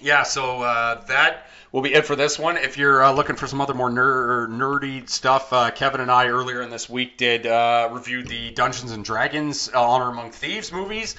[0.00, 2.56] yeah, so uh, that will be it for this one.
[2.56, 6.28] If you're uh, looking for some other more ner- nerdy stuff, uh, Kevin and I
[6.28, 10.72] earlier in this week did uh, review the Dungeons and Dragons uh, Honor Among Thieves
[10.72, 11.14] movies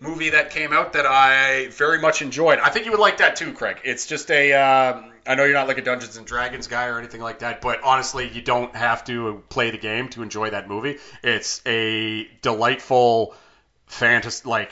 [0.00, 2.58] movie that came out that I very much enjoyed.
[2.58, 3.78] I think you would like that too, Craig.
[3.84, 4.52] It's just a.
[4.52, 7.60] Um, I know you're not like a Dungeons and Dragons guy or anything like that,
[7.60, 10.98] but honestly, you don't have to play the game to enjoy that movie.
[11.22, 13.34] It's a delightful
[13.86, 14.70] fantasy, like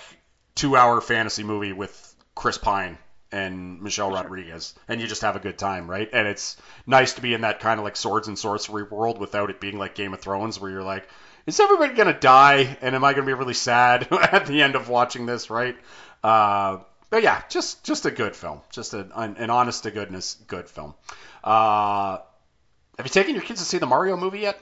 [0.54, 2.98] two-hour fantasy movie with Chris Pine
[3.32, 6.08] and Michelle Rodriguez, and you just have a good time, right?
[6.12, 6.56] And it's
[6.86, 9.76] nice to be in that kind of like swords and sorcery world without it being
[9.76, 11.08] like Game of Thrones, where you're like,
[11.46, 12.76] is everybody gonna die?
[12.80, 15.50] And am I gonna be really sad at the end of watching this?
[15.50, 15.76] Right?
[16.22, 16.78] Uh,
[17.10, 20.68] but yeah, just just a good film, just a, an, an honest to goodness good
[20.68, 20.94] film.
[21.42, 22.18] Uh,
[22.98, 24.60] have you taken your kids to see the Mario movie yet?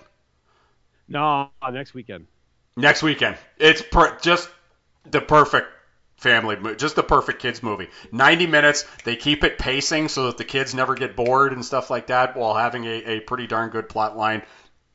[1.08, 2.26] No, next weekend.
[2.76, 3.36] Next weekend.
[3.58, 4.48] It's per- just
[5.04, 5.68] the perfect
[6.16, 10.38] family movie, just the perfect kids movie 90 minutes they keep it pacing so that
[10.38, 13.70] the kids never get bored and stuff like that while having a, a pretty darn
[13.70, 14.40] good plot line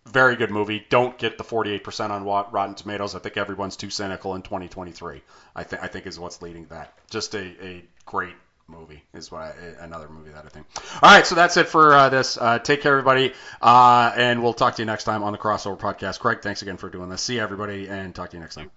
[0.07, 0.85] very good movie.
[0.89, 3.15] Don't get the 48% on Rotten Tomatoes.
[3.15, 5.21] I think everyone's too cynical in 2023.
[5.55, 6.93] I think I think is what's leading that.
[7.09, 8.35] Just a, a great
[8.67, 10.65] movie is what I, another movie that I think.
[11.01, 12.37] All right, so that's it for uh, this.
[12.37, 15.77] Uh, take care, everybody, uh, and we'll talk to you next time on the Crossover
[15.77, 16.19] Podcast.
[16.19, 17.21] Craig, thanks again for doing this.
[17.21, 18.71] See you, everybody, and talk to you next time.